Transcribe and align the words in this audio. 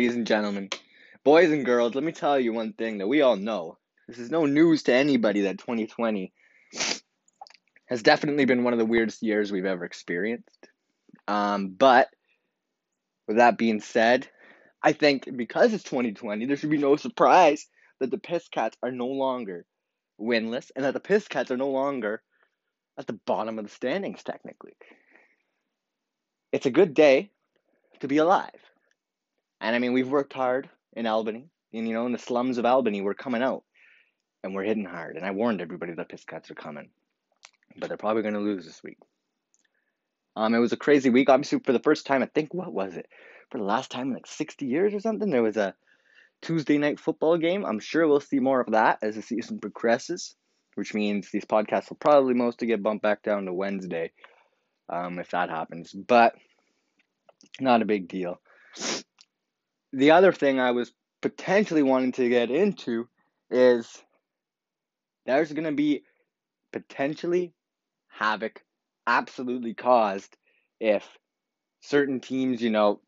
Ladies 0.00 0.16
and 0.16 0.26
gentlemen, 0.26 0.70
boys 1.24 1.50
and 1.50 1.62
girls, 1.62 1.94
let 1.94 2.02
me 2.02 2.12
tell 2.12 2.40
you 2.40 2.54
one 2.54 2.72
thing 2.72 2.96
that 2.96 3.06
we 3.06 3.20
all 3.20 3.36
know. 3.36 3.76
This 4.08 4.18
is 4.18 4.30
no 4.30 4.46
news 4.46 4.84
to 4.84 4.94
anybody 4.94 5.42
that 5.42 5.58
2020 5.58 6.32
has 7.84 8.02
definitely 8.02 8.46
been 8.46 8.64
one 8.64 8.72
of 8.72 8.78
the 8.78 8.86
weirdest 8.86 9.22
years 9.22 9.52
we've 9.52 9.66
ever 9.66 9.84
experienced. 9.84 10.68
Um, 11.28 11.74
but 11.78 12.08
with 13.28 13.36
that 13.36 13.58
being 13.58 13.82
said, 13.82 14.26
I 14.82 14.92
think 14.92 15.28
because 15.36 15.74
it's 15.74 15.84
2020, 15.84 16.46
there 16.46 16.56
should 16.56 16.70
be 16.70 16.78
no 16.78 16.96
surprise 16.96 17.66
that 17.98 18.10
the 18.10 18.16
Piss 18.16 18.48
Cats 18.48 18.78
are 18.82 18.90
no 18.90 19.08
longer 19.08 19.66
winless 20.18 20.70
and 20.74 20.86
that 20.86 20.94
the 20.94 21.00
Piss 21.00 21.28
Cats 21.28 21.50
are 21.50 21.58
no 21.58 21.68
longer 21.68 22.22
at 22.98 23.06
the 23.06 23.20
bottom 23.26 23.58
of 23.58 23.66
the 23.66 23.70
standings, 23.70 24.22
technically. 24.22 24.72
It's 26.52 26.64
a 26.64 26.70
good 26.70 26.94
day 26.94 27.32
to 28.00 28.08
be 28.08 28.16
alive. 28.16 28.69
And 29.60 29.76
I 29.76 29.78
mean, 29.78 29.92
we've 29.92 30.08
worked 30.08 30.32
hard 30.32 30.68
in 30.94 31.06
Albany, 31.06 31.46
and 31.72 31.86
you 31.86 31.94
know, 31.94 32.06
in 32.06 32.12
the 32.12 32.18
slums 32.18 32.58
of 32.58 32.64
Albany, 32.64 33.02
we're 33.02 33.14
coming 33.14 33.42
out 33.42 33.62
and 34.42 34.54
we're 34.54 34.64
hitting 34.64 34.86
hard. 34.86 35.16
And 35.16 35.24
I 35.24 35.30
warned 35.32 35.60
everybody 35.60 35.92
that 35.94 36.08
Piss 36.08 36.24
Cats 36.24 36.50
are 36.50 36.54
coming, 36.54 36.88
but 37.76 37.88
they're 37.88 37.98
probably 37.98 38.22
going 38.22 38.34
to 38.34 38.40
lose 38.40 38.64
this 38.64 38.82
week. 38.82 38.98
Um, 40.36 40.54
it 40.54 40.58
was 40.58 40.72
a 40.72 40.78
crazy 40.78 41.10
week. 41.10 41.28
Obviously, 41.28 41.58
for 41.58 41.72
the 41.72 41.80
first 41.80 42.06
time, 42.06 42.22
I 42.22 42.26
think, 42.26 42.54
what 42.54 42.72
was 42.72 42.96
it? 42.96 43.06
For 43.50 43.58
the 43.58 43.64
last 43.64 43.90
time 43.90 44.08
in 44.08 44.14
like 44.14 44.26
60 44.26 44.64
years 44.64 44.94
or 44.94 45.00
something, 45.00 45.30
there 45.30 45.42
was 45.42 45.56
a 45.56 45.74
Tuesday 46.40 46.78
night 46.78 46.98
football 46.98 47.36
game. 47.36 47.66
I'm 47.66 47.80
sure 47.80 48.06
we'll 48.06 48.20
see 48.20 48.38
more 48.38 48.60
of 48.60 48.72
that 48.72 49.00
as 49.02 49.16
the 49.16 49.22
season 49.22 49.58
progresses, 49.58 50.36
which 50.76 50.94
means 50.94 51.30
these 51.30 51.44
podcasts 51.44 51.90
will 51.90 51.98
probably 51.98 52.34
mostly 52.34 52.68
get 52.68 52.82
bumped 52.82 53.02
back 53.02 53.22
down 53.22 53.44
to 53.44 53.52
Wednesday 53.52 54.12
um, 54.88 55.18
if 55.18 55.30
that 55.32 55.50
happens. 55.50 55.92
But 55.92 56.34
not 57.60 57.82
a 57.82 57.86
big 57.86 58.08
deal 58.08 58.40
the 59.92 60.12
other 60.12 60.32
thing 60.32 60.60
I 60.60 60.70
was 60.72 60.92
potentially 61.22 61.82
wanting 61.82 62.12
to 62.12 62.28
get 62.28 62.50
into 62.50 63.08
is 63.50 64.02
there's 65.26 65.52
going 65.52 65.64
to 65.64 65.72
be 65.72 66.04
potentially 66.72 67.52
havoc 68.08 68.62
absolutely 69.06 69.74
caused 69.74 70.36
if 70.80 71.06
certain 71.80 72.20
teams, 72.20 72.62
you 72.62 72.70
know, 72.70 73.00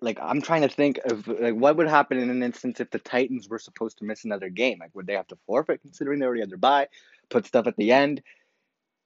like 0.00 0.18
I'm 0.20 0.42
trying 0.42 0.62
to 0.62 0.68
think 0.68 1.00
of 1.04 1.26
like 1.26 1.54
what 1.54 1.76
would 1.76 1.88
happen 1.88 2.18
in 2.18 2.28
an 2.28 2.42
instance 2.42 2.80
if 2.80 2.90
the 2.90 2.98
Titans 2.98 3.48
were 3.48 3.58
supposed 3.58 3.98
to 3.98 4.04
miss 4.04 4.24
another 4.24 4.50
game. 4.50 4.78
Like 4.80 4.94
would 4.94 5.06
they 5.06 5.14
have 5.14 5.28
to 5.28 5.38
forfeit 5.46 5.80
considering 5.80 6.18
they 6.18 6.26
already 6.26 6.42
had 6.42 6.50
their 6.50 6.58
bye, 6.58 6.88
put 7.30 7.46
stuff 7.46 7.66
at 7.66 7.76
the 7.76 7.92
end? 7.92 8.22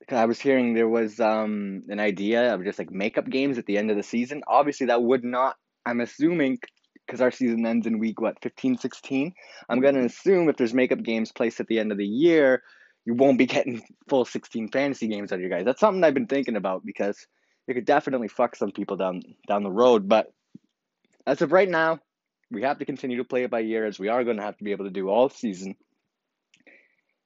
Because 0.00 0.18
I 0.18 0.24
was 0.24 0.41
hearing 0.41 0.74
there 0.74 0.89
was 0.89 1.20
um 1.20 1.83
an 1.89 2.00
idea 2.00 2.55
of 2.55 2.64
just 2.64 2.78
like 2.78 2.91
makeup 2.91 3.28
games 3.28 3.58
at 3.58 3.66
the 3.66 3.78
end 3.78 3.91
of 3.91 3.96
the 3.96 4.02
season. 4.02 4.42
Obviously 4.46 4.86
that 4.86 5.02
would 5.02 5.24
not 5.24 5.56
I'm 5.86 6.00
assuming 6.00 6.58
because 7.06 7.20
our 7.20 7.30
season 7.30 7.66
ends 7.66 7.86
in 7.86 7.98
week 7.98 8.20
what 8.20 8.40
15 8.42 8.78
16 8.78 9.32
i'm 9.68 9.80
going 9.80 9.94
to 9.94 10.04
assume 10.04 10.48
if 10.48 10.56
there's 10.56 10.74
makeup 10.74 11.02
games 11.02 11.32
placed 11.32 11.60
at 11.60 11.66
the 11.66 11.78
end 11.78 11.92
of 11.92 11.98
the 11.98 12.06
year 12.06 12.62
you 13.04 13.14
won't 13.14 13.38
be 13.38 13.46
getting 13.56 13.82
full 14.08 14.24
16 14.24 14.68
fantasy 14.68 15.08
games 15.08 15.32
out 15.32 15.36
of 15.36 15.42
you 15.42 15.50
guys. 15.50 15.64
That's 15.64 15.80
something 15.80 16.02
i've 16.02 16.14
been 16.14 16.27
thinking 16.27 16.56
about 16.56 16.84
because 16.84 17.27
it 17.66 17.74
could 17.74 17.86
definitely 17.86 18.28
fuck 18.28 18.56
some 18.56 18.72
people 18.72 18.96
down 18.96 19.22
down 19.48 19.62
the 19.62 19.70
road 19.70 20.08
but 20.08 20.32
as 21.27 21.42
of 21.42 21.52
right 21.52 21.68
now 21.68 21.98
we 22.50 22.62
have 22.62 22.78
to 22.78 22.84
continue 22.84 23.16
to 23.16 23.24
play 23.24 23.44
it 23.44 23.50
by 23.50 23.61
year 23.61 23.86
as 23.86 23.98
we 23.98 24.08
are 24.08 24.23
going 24.23 24.36
to 24.36 24.42
have 24.42 24.56
to 24.58 24.64
be 24.64 24.73
able 24.73 24.84
to 24.84 24.90
do 24.90 25.08
all 25.08 25.28
season. 25.28 25.74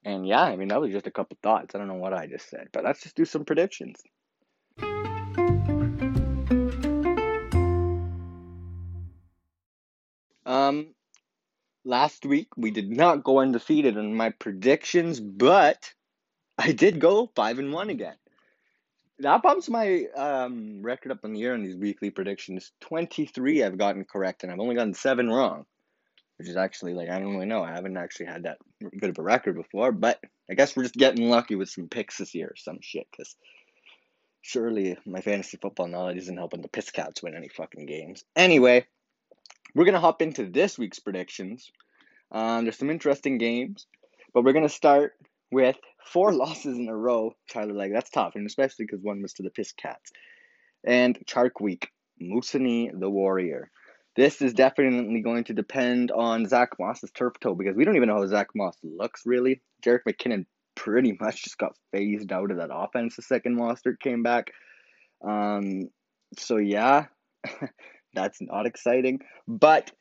And 0.05 0.27
yeah 0.27 0.43
i 0.43 0.55
mean 0.55 0.69
that 0.69 0.81
was 0.81 0.91
just 0.91 1.07
a 1.07 1.11
couple 1.11 1.37
thoughts. 1.41 1.75
I 1.75 1.77
don't 1.77 1.87
know 1.87 1.95
what 1.95 2.13
i 2.13 2.27
just 2.27 2.49
said 2.49 2.67
but 2.71 2.83
let's 2.83 3.01
just 3.01 3.15
do 3.15 3.25
some 3.25 3.45
predictions 3.45 4.01
Um, 10.49 10.95
last 11.85 12.25
week 12.25 12.47
we 12.57 12.71
did 12.71 12.89
not 12.89 13.23
go 13.23 13.39
undefeated 13.39 13.97
in 13.97 14.15
my 14.15 14.31
predictions, 14.31 15.19
but 15.19 15.93
I 16.57 16.71
did 16.71 16.99
go 16.99 17.31
five 17.35 17.59
and 17.59 17.71
one 17.71 17.91
again. 17.91 18.15
That 19.19 19.43
bumps 19.43 19.69
my 19.69 20.05
um, 20.17 20.81
record 20.81 21.11
up 21.11 21.23
in 21.23 21.33
the 21.33 21.39
year 21.39 21.53
on 21.53 21.61
these 21.61 21.75
weekly 21.75 22.09
predictions. 22.09 22.71
Twenty 22.81 23.27
three 23.27 23.63
I've 23.63 23.77
gotten 23.77 24.05
correct, 24.05 24.41
and 24.41 24.51
I've 24.51 24.59
only 24.59 24.73
gotten 24.73 24.95
seven 24.95 25.29
wrong, 25.29 25.65
which 26.39 26.49
is 26.49 26.57
actually 26.57 26.95
like 26.95 27.09
I 27.09 27.19
don't 27.19 27.35
really 27.35 27.45
know. 27.45 27.61
I 27.61 27.71
haven't 27.71 27.97
actually 27.97 28.25
had 28.25 28.43
that 28.43 28.57
good 28.99 29.11
of 29.11 29.19
a 29.19 29.21
record 29.21 29.55
before, 29.55 29.91
but 29.91 30.19
I 30.49 30.55
guess 30.55 30.75
we're 30.75 30.83
just 30.83 30.95
getting 30.95 31.29
lucky 31.29 31.53
with 31.53 31.69
some 31.69 31.89
picks 31.89 32.17
this 32.17 32.33
year 32.33 32.47
or 32.47 32.55
some 32.55 32.79
shit. 32.81 33.05
Because 33.11 33.35
surely 34.41 34.97
my 35.05 35.21
fantasy 35.21 35.59
football 35.61 35.87
knowledge 35.87 36.17
isn't 36.17 36.37
helping 36.37 36.63
the 36.63 36.69
Piss 36.69 36.89
Cats 36.89 37.21
win 37.21 37.35
any 37.35 37.49
fucking 37.49 37.85
games. 37.85 38.23
Anyway, 38.35 38.87
we're 39.75 39.85
going 39.85 39.93
to 39.93 39.99
hop 39.99 40.21
into 40.21 40.45
this 40.49 40.77
week's 40.77 40.99
predictions. 40.99 41.71
Um, 42.31 42.65
there's 42.65 42.77
some 42.77 42.89
interesting 42.89 43.37
games, 43.37 43.87
but 44.33 44.43
we're 44.43 44.53
going 44.53 44.67
to 44.67 44.73
start 44.73 45.13
with 45.51 45.77
four 46.05 46.33
losses 46.43 46.77
in 46.77 46.87
a 46.87 46.95
row. 46.95 47.33
Tyler, 47.51 47.73
like, 47.73 47.91
that's 47.93 48.09
tough, 48.09 48.35
and 48.35 48.45
especially 48.45 48.85
because 48.85 49.01
one 49.01 49.21
was 49.21 49.33
to 49.33 49.43
the 49.43 49.49
Piss 49.49 49.71
Cats. 49.73 50.11
And 50.85 51.17
Chark 51.25 51.59
Week, 51.59 51.89
Moosonee 52.21 52.97
the 52.97 53.09
Warrior. 53.09 53.69
This 54.15 54.41
is 54.41 54.53
definitely 54.53 55.21
going 55.21 55.45
to 55.45 55.53
depend 55.53 56.11
on 56.11 56.45
Zach 56.45 56.71
Moss's 56.79 57.11
turf 57.11 57.33
toe 57.39 57.55
because 57.55 57.75
we 57.75 57.85
don't 57.85 57.95
even 57.95 58.09
know 58.09 58.17
how 58.17 58.27
Zach 58.27 58.47
Moss 58.55 58.75
looks 58.83 59.21
really. 59.25 59.61
Jerick 59.85 60.01
McKinnon 60.07 60.45
pretty 60.75 61.15
much 61.19 61.43
just 61.43 61.57
got 61.57 61.75
phased 61.91 62.31
out 62.31 62.51
of 62.51 62.57
that 62.57 62.69
offense 62.73 63.15
the 63.15 63.21
second 63.21 63.57
Mostert 63.57 63.99
came 63.99 64.23
back. 64.23 64.51
Um, 65.25 65.89
so 66.37 66.57
yeah, 66.57 67.05
That's 68.13 68.41
not 68.41 68.65
exciting. 68.65 69.19
But 69.47 69.91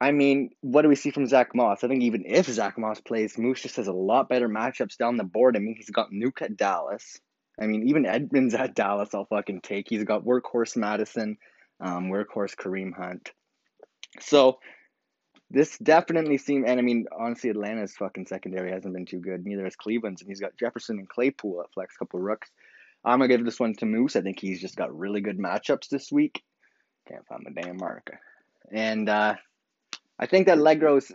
I 0.00 0.10
mean, 0.10 0.50
what 0.62 0.82
do 0.82 0.88
we 0.88 0.96
see 0.96 1.12
from 1.12 1.26
Zach 1.26 1.54
Moss? 1.54 1.84
I 1.84 1.88
think 1.88 2.02
even 2.02 2.24
if 2.26 2.46
Zach 2.46 2.76
Moss 2.76 3.00
plays, 3.00 3.38
Moose 3.38 3.62
just 3.62 3.76
has 3.76 3.86
a 3.86 3.92
lot 3.92 4.28
better 4.28 4.48
matchups 4.48 4.96
down 4.96 5.16
the 5.16 5.22
board. 5.22 5.56
I 5.56 5.60
mean, 5.60 5.76
he's 5.76 5.90
got 5.90 6.10
Nuke 6.10 6.42
at 6.42 6.56
Dallas. 6.56 7.20
I 7.60 7.66
mean, 7.66 7.88
even 7.88 8.04
Edmonds 8.04 8.54
at 8.56 8.74
Dallas, 8.74 9.14
I'll 9.14 9.26
fucking 9.26 9.60
take. 9.60 9.86
He's 9.88 10.02
got 10.02 10.24
workhorse 10.24 10.76
Mattison, 10.76 11.36
um, 11.80 12.10
workhorse 12.10 12.56
Kareem 12.56 12.92
Hunt. 12.92 13.30
So 14.18 14.58
this 15.52 15.78
definitely 15.78 16.38
seems, 16.38 16.64
and 16.66 16.80
I 16.80 16.82
mean, 16.82 17.06
honestly, 17.16 17.50
Atlanta's 17.50 17.94
fucking 17.94 18.26
secondary 18.26 18.72
hasn't 18.72 18.94
been 18.94 19.06
too 19.06 19.20
good. 19.20 19.46
Neither 19.46 19.64
has 19.64 19.76
Cleveland's, 19.76 20.22
and 20.22 20.28
he's 20.28 20.40
got 20.40 20.58
Jefferson 20.58 20.98
and 20.98 21.08
Claypool 21.08 21.60
at 21.60 21.72
flex, 21.74 21.96
couple 21.96 22.18
rooks. 22.18 22.50
I'm 23.04 23.18
gonna 23.18 23.28
give 23.28 23.44
this 23.44 23.60
one 23.60 23.74
to 23.74 23.86
Moose. 23.86 24.16
I 24.16 24.22
think 24.22 24.40
he's 24.40 24.60
just 24.60 24.76
got 24.76 24.96
really 24.96 25.20
good 25.20 25.38
matchups 25.38 25.88
this 25.88 26.10
week. 26.10 26.42
Can't 27.08 27.26
find 27.26 27.44
my 27.44 27.62
damn 27.62 27.76
marker. 27.76 28.20
And 28.70 29.08
uh, 29.08 29.34
I 30.18 30.26
think 30.26 30.46
that 30.46 30.58
Legros. 30.58 31.12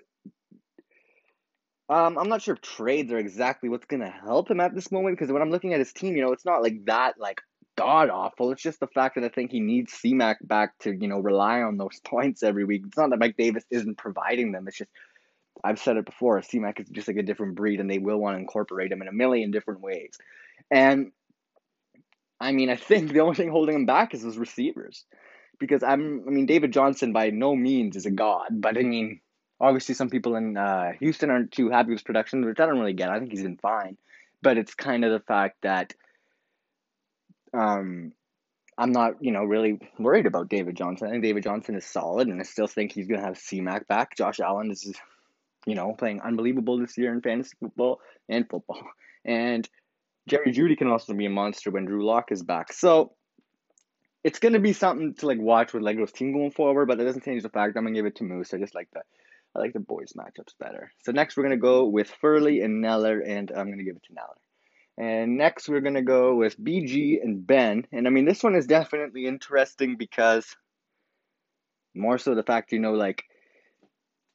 Um, 1.90 2.18
I'm 2.18 2.28
not 2.28 2.42
sure 2.42 2.56
if 2.56 2.62
trades 2.62 3.14
are 3.14 3.18
exactly 3.18 3.70
what's 3.70 3.86
gonna 3.86 4.12
help 4.12 4.52
him 4.52 4.60
at 4.60 4.76
this 4.76 4.92
moment 4.92 5.18
because 5.18 5.32
when 5.32 5.42
I'm 5.42 5.52
looking 5.52 5.74
at 5.74 5.80
his 5.80 5.94
team, 5.94 6.18
you 6.18 6.22
know, 6.22 6.34
it's 6.34 6.46
not 6.46 6.62
like 6.62 6.86
that 6.86 7.18
like 7.18 7.42
god 7.78 8.10
awful. 8.10 8.52
It's 8.52 8.62
just 8.62 8.82
the 8.82 8.88
fact 8.88 9.16
that 9.16 9.24
I 9.24 9.30
think 9.30 9.52
he 9.52 9.62
needs 9.62 9.94
CMAC 9.94 10.36
back 10.42 10.78
to 10.80 10.92
you 10.92 11.08
know 11.08 11.20
rely 11.20 11.62
on 11.62 11.78
those 11.78 12.00
points 12.06 12.44
every 12.44 12.66
week. 12.66 12.84
It's 12.86 12.98
not 12.98 13.12
that 13.12 13.20
Mike 13.20 13.38
Davis 13.38 13.64
isn't 13.72 13.98
providing 13.98 14.52
them. 14.52 14.68
It's 14.68 14.78
just 14.78 14.92
I've 15.64 15.80
said 15.80 15.98
it 15.98 16.06
before. 16.06 16.42
CMAC 16.42 16.82
is 16.82 16.90
just 16.90 17.08
like 17.08 17.18
a 17.18 17.24
different 17.24 17.56
breed, 17.56 17.80
and 17.80 17.90
they 17.90 18.00
will 18.00 18.18
want 18.18 18.36
to 18.36 18.40
incorporate 18.40 18.92
him 18.92 19.02
in 19.02 19.08
a 19.08 19.14
million 19.14 19.52
different 19.52 19.80
ways. 19.80 20.18
And 20.70 21.12
I 22.40 22.52
mean, 22.52 22.70
I 22.70 22.76
think 22.76 23.14
the 23.14 23.22
only 23.22 23.36
thing 23.36 23.50
holding 23.50 23.76
him 23.76 23.86
back 23.86 24.14
is 24.14 24.22
his 24.22 24.38
receivers 24.38 25.06
because 25.60 25.84
I'm 25.84 26.24
I 26.28 26.32
mean 26.32 26.46
David 26.46 26.74
Johnson 26.74 27.14
by 27.14 27.30
no 27.30 27.56
means 27.56 27.96
is 27.96 28.06
a 28.06 28.12
god, 28.12 28.48
but 28.52 28.78
I 28.78 28.84
mean 28.84 29.22
obviously 29.60 29.96
some 29.96 30.10
people 30.10 30.36
in 30.36 30.58
uh, 30.58 30.92
Houston 31.00 31.30
aren't 31.30 31.52
too 31.52 31.70
happy 31.70 31.92
with 31.92 32.06
production, 32.06 32.46
which 32.46 32.60
I 32.60 32.66
don't 32.66 32.80
really 32.80 32.94
get. 32.94 33.10
I 33.10 33.20
think 33.20 33.32
he's 33.32 33.44
been 33.44 33.58
fine, 33.58 33.98
but 34.42 34.58
it's 34.58 34.76
kind 34.76 35.04
of 35.04 35.12
the 35.12 35.20
fact 35.20 35.58
that 35.64 35.94
um 37.54 38.14
I'm 38.78 38.92
not 38.92 39.16
you 39.22 39.32
know 39.32 39.44
really 39.44 39.80
worried 39.98 40.26
about 40.28 40.50
David 40.50 40.76
Johnson. 40.76 41.08
I 41.08 41.12
think 41.12 41.24
David 41.24 41.44
Johnson 41.44 41.76
is 41.76 41.86
solid, 41.86 42.28
and 42.28 42.40
I 42.40 42.44
still 42.44 42.68
think 42.68 42.92
he's 42.92 43.08
gonna 43.08 43.26
have 43.26 43.36
CMAC 43.36 43.88
back. 43.88 44.16
Josh 44.16 44.40
Allen 44.40 44.72
is 44.72 44.94
you 45.66 45.76
know 45.76 45.94
playing 45.98 46.22
unbelievable 46.22 46.78
this 46.78 46.98
year 46.98 47.12
in 47.12 47.22
fantasy 47.22 47.56
football 47.60 48.00
and 48.30 48.48
football, 48.48 48.84
and 49.26 49.68
Jerry 50.28 50.52
Jeudy 50.52 50.78
can 50.78 50.90
also 50.90 51.14
be 51.14 51.26
a 51.26 51.30
monster 51.30 51.72
when 51.72 51.86
Drew 51.86 52.06
Lock 52.06 52.32
is 52.32 52.44
back. 52.44 52.74
So 52.74 53.14
it's 54.24 54.40
gonna 54.40 54.60
be 54.60 54.74
something 54.74 55.14
to 55.16 55.28
like 55.28 55.40
watch 55.40 55.74
with 55.74 55.84
Legos 55.84 56.12
team 56.12 56.34
going 56.34 56.52
forward, 56.52 56.88
but 56.88 56.98
that 56.98 57.06
doesn't 57.06 57.24
change 57.24 57.44
the 57.44 57.50
fact 57.50 57.78
I'm 57.78 57.84
gonna 57.84 57.96
give 57.96 58.06
it 58.06 58.16
to 58.18 58.24
Moose. 58.24 58.54
I 58.54 58.58
just 58.58 58.76
like 58.76 58.90
the 58.94 59.02
I 59.56 59.60
like 59.60 59.74
the 59.74 59.80
boys 59.80 60.14
matchups 60.18 60.54
better. 60.60 60.92
So 61.04 61.12
next 61.12 61.38
we're 61.38 61.44
gonna 61.44 61.58
go 61.58 61.86
with 61.86 62.14
Furley 62.22 62.62
and 62.62 62.84
Neller, 62.84 63.22
and 63.26 63.52
I'm 63.52 63.70
gonna 63.70 63.84
give 63.84 63.96
it 63.96 64.04
to 64.04 64.14
Neller. 64.14 64.40
And 65.00 65.38
next 65.38 65.70
we're 65.70 65.82
gonna 65.82 66.02
go 66.02 66.36
with 66.36 66.60
BG 66.62 67.22
and 67.22 67.46
Ben. 67.46 67.86
And 67.92 68.08
I 68.08 68.10
mean 68.10 68.26
this 68.26 68.44
one 68.44 68.56
is 68.56 68.68
definitely 68.68 69.26
interesting 69.26 69.96
because 69.98 70.46
more 71.96 72.18
so 72.18 72.36
the 72.36 72.44
fact 72.44 72.72
you 72.72 72.80
know 72.80 72.94
like 72.94 73.24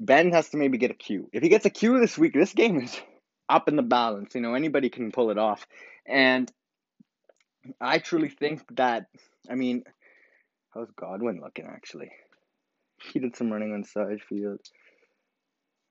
Ben 0.01 0.33
has 0.33 0.49
to 0.51 0.57
maybe 0.57 0.79
get 0.79 0.91
a 0.91 0.95
Q. 0.95 1.29
If 1.33 1.43
he 1.43 1.49
gets 1.49 1.67
a 1.67 1.71
Q 1.71 2.01
this 2.01 2.19
week, 2.19 2.35
this 2.35 2.53
game 2.53 2.81
is 2.81 3.01
up 3.49 3.69
in 3.69 3.77
the 3.77 3.83
balance. 3.83 4.35
You 4.35 4.41
know, 4.41 4.55
anybody 4.55 4.89
can 4.89 5.13
pull 5.13 5.31
it 5.31 5.39
off. 5.39 5.67
And 6.07 6.51
I 7.81 7.99
truly 7.99 8.29
think 8.29 8.63
that 8.77 9.07
I 9.51 9.55
mean, 9.55 9.85
how's 10.75 10.91
Godwin 10.93 11.41
looking 11.41 11.67
actually? 11.67 12.11
he 13.13 13.19
did 13.19 13.37
some 13.37 13.53
running 13.53 13.73
on 13.73 13.85
side 13.85 14.21
field. 14.29 14.61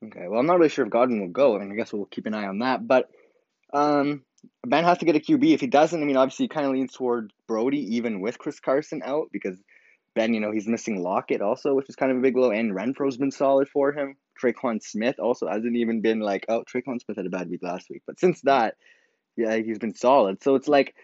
Okay, 0.04 0.28
well, 0.28 0.40
I'm 0.40 0.48
not 0.48 0.58
really 0.58 0.70
sure 0.70 0.86
if 0.86 0.92
Godwin 0.92 1.22
will 1.22 1.30
go. 1.30 1.56
I 1.56 1.60
mean, 1.60 1.72
I 1.72 1.76
guess 1.76 1.94
we'll 1.94 2.06
keep 2.06 2.26
an 2.26 2.34
eye 2.34 2.48
on 2.48 2.60
that. 2.60 2.88
But 2.88 3.10
um, 3.74 4.24
Ben 4.66 4.84
has 4.84 4.98
to 5.00 5.06
get 5.06 5.16
a 5.16 5.20
QB. 5.20 5.54
If 5.54 5.62
he 5.62 5.68
doesn't, 5.68 6.02
I 6.02 6.06
mean, 6.06 6.18
obviously, 6.18 6.46
he 6.46 6.50
kind 6.50 6.66
of 6.66 6.74
leans 6.74 6.94
toward 6.94 7.32
Brody, 7.48 7.96
even 7.96 8.22
with 8.22 8.40
Chris 8.40 8.60
Carson 8.60 9.02
out, 9.06 9.28
because 9.32 9.58
Ben, 10.16 10.34
you 10.34 10.40
know, 10.40 10.52
he's 10.52 10.68
missing 10.68 11.02
Lockett 11.02 11.42
also, 11.42 11.76
which 11.76 11.88
is 11.88 11.96
kind 11.96 12.12
of 12.12 12.18
a 12.18 12.22
big 12.22 12.34
blow. 12.34 12.52
And 12.52 12.74
Renfrow's 12.76 13.18
been 13.18 13.32
solid 13.32 13.70
for 13.70 13.92
him. 13.92 14.16
Tre'Quan 14.42 14.82
Smith 14.82 15.20
also 15.20 15.48
hasn't 15.48 15.76
even 15.76 16.02
been 16.02 16.20
like, 16.20 16.46
oh, 16.50 16.64
Tre'Quan 16.64 17.00
Smith 17.00 17.18
had 17.18 17.28
a 17.28 17.30
bad 17.30 17.50
week 17.50 17.62
last 17.62 17.88
week. 17.90 18.02
But 18.08 18.20
since 18.20 18.42
that, 18.42 18.76
yeah, 19.38 19.58
he's 19.58 19.78
been 19.78 19.94
solid. 19.94 20.42
So 20.42 20.56
it's 20.56 20.68
like, 20.68 20.96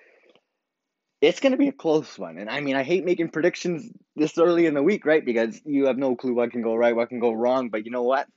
it's 1.21 1.39
going 1.39 1.51
to 1.51 1.57
be 1.57 1.67
a 1.67 1.73
close 1.73 2.17
one. 2.17 2.37
And 2.37 2.49
I 2.49 2.61
mean, 2.61 2.75
I 2.75 2.83
hate 2.83 3.05
making 3.05 3.29
predictions 3.29 3.89
this 4.15 4.37
early 4.37 4.65
in 4.65 4.73
the 4.73 4.83
week, 4.83 5.05
right? 5.05 5.25
Because 5.25 5.59
you 5.65 5.85
have 5.85 5.97
no 5.97 6.15
clue 6.15 6.33
what 6.33 6.51
can 6.51 6.61
go 6.61 6.75
right, 6.75 6.95
what 6.95 7.09
can 7.09 7.19
go 7.19 7.33
wrong. 7.33 7.69
But 7.69 7.85
you 7.85 7.91
know 7.91 8.03
what? 8.03 8.27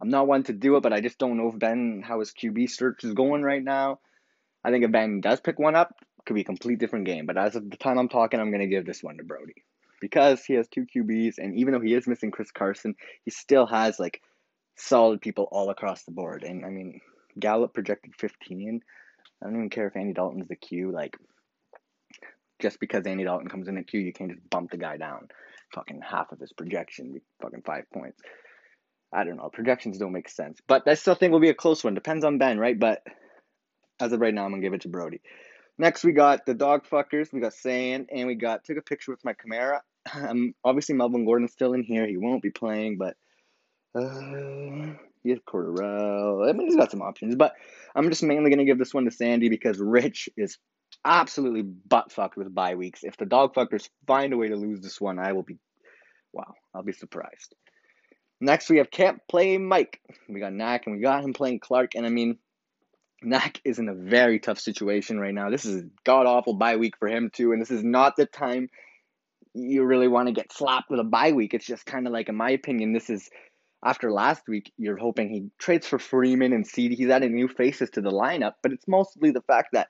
I'm 0.00 0.10
not 0.10 0.28
one 0.28 0.44
to 0.44 0.52
do 0.52 0.76
it, 0.76 0.82
but 0.82 0.92
I 0.92 1.00
just 1.00 1.18
don't 1.18 1.36
know 1.36 1.48
if 1.48 1.58
Ben, 1.58 2.02
how 2.04 2.20
his 2.20 2.32
QB 2.32 2.70
search 2.70 3.02
is 3.02 3.14
going 3.14 3.42
right 3.42 3.62
now. 3.62 3.98
I 4.64 4.70
think 4.70 4.84
if 4.84 4.92
Ben 4.92 5.20
does 5.20 5.40
pick 5.40 5.58
one 5.58 5.74
up, 5.74 5.94
could 6.24 6.34
be 6.34 6.42
a 6.42 6.44
complete 6.44 6.78
different 6.78 7.06
game. 7.06 7.26
But 7.26 7.36
as 7.36 7.56
of 7.56 7.68
the 7.68 7.76
time 7.76 7.98
I'm 7.98 8.08
talking, 8.08 8.38
I'm 8.38 8.50
going 8.50 8.60
to 8.60 8.68
give 8.68 8.86
this 8.86 9.02
one 9.02 9.16
to 9.16 9.24
Brody. 9.24 9.64
Because 10.00 10.44
he 10.44 10.54
has 10.54 10.68
two 10.68 10.86
QBs, 10.86 11.38
and 11.38 11.56
even 11.56 11.72
though 11.72 11.80
he 11.80 11.94
is 11.94 12.06
missing 12.06 12.30
Chris 12.30 12.52
Carson, 12.52 12.94
he 13.24 13.32
still 13.32 13.66
has 13.66 13.98
like 13.98 14.22
solid 14.76 15.20
people 15.20 15.48
all 15.50 15.70
across 15.70 16.04
the 16.04 16.12
board. 16.12 16.44
And 16.44 16.64
I 16.64 16.68
mean, 16.68 17.00
Gallup 17.40 17.74
projected 17.74 18.14
15. 18.16 18.82
I 19.42 19.44
don't 19.44 19.56
even 19.56 19.70
care 19.70 19.88
if 19.88 19.96
Andy 19.96 20.12
Dalton's 20.12 20.46
the 20.46 20.54
Q. 20.54 20.92
Like, 20.92 21.16
just 22.60 22.80
because 22.80 23.06
Andy 23.06 23.24
Dalton 23.24 23.48
comes 23.48 23.68
in 23.68 23.78
at 23.78 23.86
two, 23.86 23.98
you 23.98 24.12
can't 24.12 24.30
just 24.30 24.50
bump 24.50 24.70
the 24.70 24.76
guy 24.76 24.96
down 24.96 25.28
fucking 25.74 26.00
half 26.00 26.32
of 26.32 26.40
his 26.40 26.52
projection, 26.52 27.20
fucking 27.42 27.62
five 27.64 27.84
points. 27.92 28.20
I 29.12 29.24
don't 29.24 29.36
know. 29.36 29.48
Projections 29.52 29.98
don't 29.98 30.12
make 30.12 30.28
sense. 30.28 30.60
But 30.66 30.86
I 30.86 30.94
still 30.94 31.14
think 31.14 31.32
will 31.32 31.40
be 31.40 31.48
a 31.48 31.54
close 31.54 31.82
one. 31.82 31.94
Depends 31.94 32.24
on 32.24 32.38
Ben, 32.38 32.58
right? 32.58 32.78
But 32.78 33.02
as 34.00 34.12
of 34.12 34.20
right 34.20 34.34
now, 34.34 34.44
I'm 34.44 34.52
to 34.52 34.60
give 34.60 34.74
it 34.74 34.82
to 34.82 34.88
Brody. 34.88 35.20
Next, 35.78 36.04
we 36.04 36.12
got 36.12 36.44
the 36.44 36.54
dog 36.54 36.86
fuckers. 36.86 37.32
We 37.32 37.40
got 37.40 37.54
Sand, 37.54 38.08
and 38.12 38.26
we 38.26 38.34
got 38.34 38.64
took 38.64 38.76
a 38.76 38.82
picture 38.82 39.12
with 39.12 39.24
my 39.24 39.32
Camara. 39.32 39.82
Um, 40.14 40.54
obviously, 40.64 40.94
Melvin 40.94 41.26
Gordon's 41.26 41.52
still 41.52 41.74
in 41.74 41.82
here. 41.82 42.06
He 42.06 42.16
won't 42.16 42.40
be 42.40 42.50
playing, 42.50 42.96
but 42.96 43.14
uh, 43.94 44.94
he 45.22 45.28
has 45.28 45.38
Cordarrelle. 45.46 46.48
I 46.48 46.52
mean, 46.52 46.66
he's 46.66 46.76
got 46.76 46.90
some 46.90 47.02
options, 47.02 47.34
but 47.34 47.52
I'm 47.94 48.08
just 48.08 48.22
mainly 48.22 48.54
to 48.54 48.64
give 48.64 48.78
this 48.78 48.94
one 48.94 49.04
to 49.04 49.10
Sandy 49.10 49.50
because 49.50 49.78
Rich 49.78 50.30
is 50.34 50.56
absolutely 51.04 51.62
butt 51.62 52.12
fucked 52.12 52.36
with 52.36 52.54
bye 52.54 52.74
weeks. 52.74 53.04
If 53.04 53.16
the 53.16 53.26
dog 53.26 53.54
fuckers 53.54 53.88
find 54.06 54.32
a 54.32 54.36
way 54.36 54.48
to 54.48 54.56
lose 54.56 54.80
this 54.80 55.00
one, 55.00 55.18
I 55.18 55.32
will 55.32 55.42
be, 55.42 55.58
wow, 56.32 56.54
I'll 56.74 56.82
be 56.82 56.92
surprised. 56.92 57.54
Next, 58.40 58.70
we 58.70 58.78
have 58.78 58.90
Can't 58.90 59.20
Play 59.28 59.58
Mike. 59.58 60.00
We 60.28 60.40
got 60.40 60.52
Knack, 60.52 60.86
and 60.86 60.96
we 60.96 61.02
got 61.02 61.24
him 61.24 61.32
playing 61.32 61.60
Clark. 61.60 61.94
And 61.96 62.06
I 62.06 62.08
mean, 62.08 62.38
Knack 63.22 63.60
is 63.64 63.78
in 63.78 63.88
a 63.88 63.94
very 63.94 64.38
tough 64.38 64.60
situation 64.60 65.18
right 65.18 65.34
now. 65.34 65.50
This 65.50 65.64
is 65.64 65.84
god 66.04 66.26
awful 66.26 66.54
bye 66.54 66.76
week 66.76 66.96
for 66.98 67.08
him, 67.08 67.30
too. 67.32 67.52
And 67.52 67.60
this 67.60 67.72
is 67.72 67.82
not 67.82 68.16
the 68.16 68.26
time 68.26 68.68
you 69.54 69.82
really 69.84 70.06
want 70.06 70.28
to 70.28 70.32
get 70.32 70.52
slapped 70.52 70.90
with 70.90 71.00
a 71.00 71.04
bye 71.04 71.32
week. 71.32 71.52
It's 71.52 71.66
just 71.66 71.84
kind 71.84 72.06
of 72.06 72.12
like, 72.12 72.28
in 72.28 72.36
my 72.36 72.50
opinion, 72.50 72.92
this 72.92 73.10
is 73.10 73.28
after 73.84 74.12
last 74.12 74.46
week, 74.48 74.72
you're 74.76 74.96
hoping 74.96 75.30
he 75.30 75.50
trades 75.58 75.86
for 75.86 75.98
Freeman 75.98 76.52
and 76.52 76.64
CeeDee. 76.64 76.96
He's 76.96 77.10
adding 77.10 77.34
new 77.34 77.48
faces 77.48 77.90
to 77.90 78.00
the 78.00 78.10
lineup, 78.10 78.54
but 78.62 78.72
it's 78.72 78.88
mostly 78.88 79.30
the 79.30 79.42
fact 79.42 79.68
that 79.72 79.88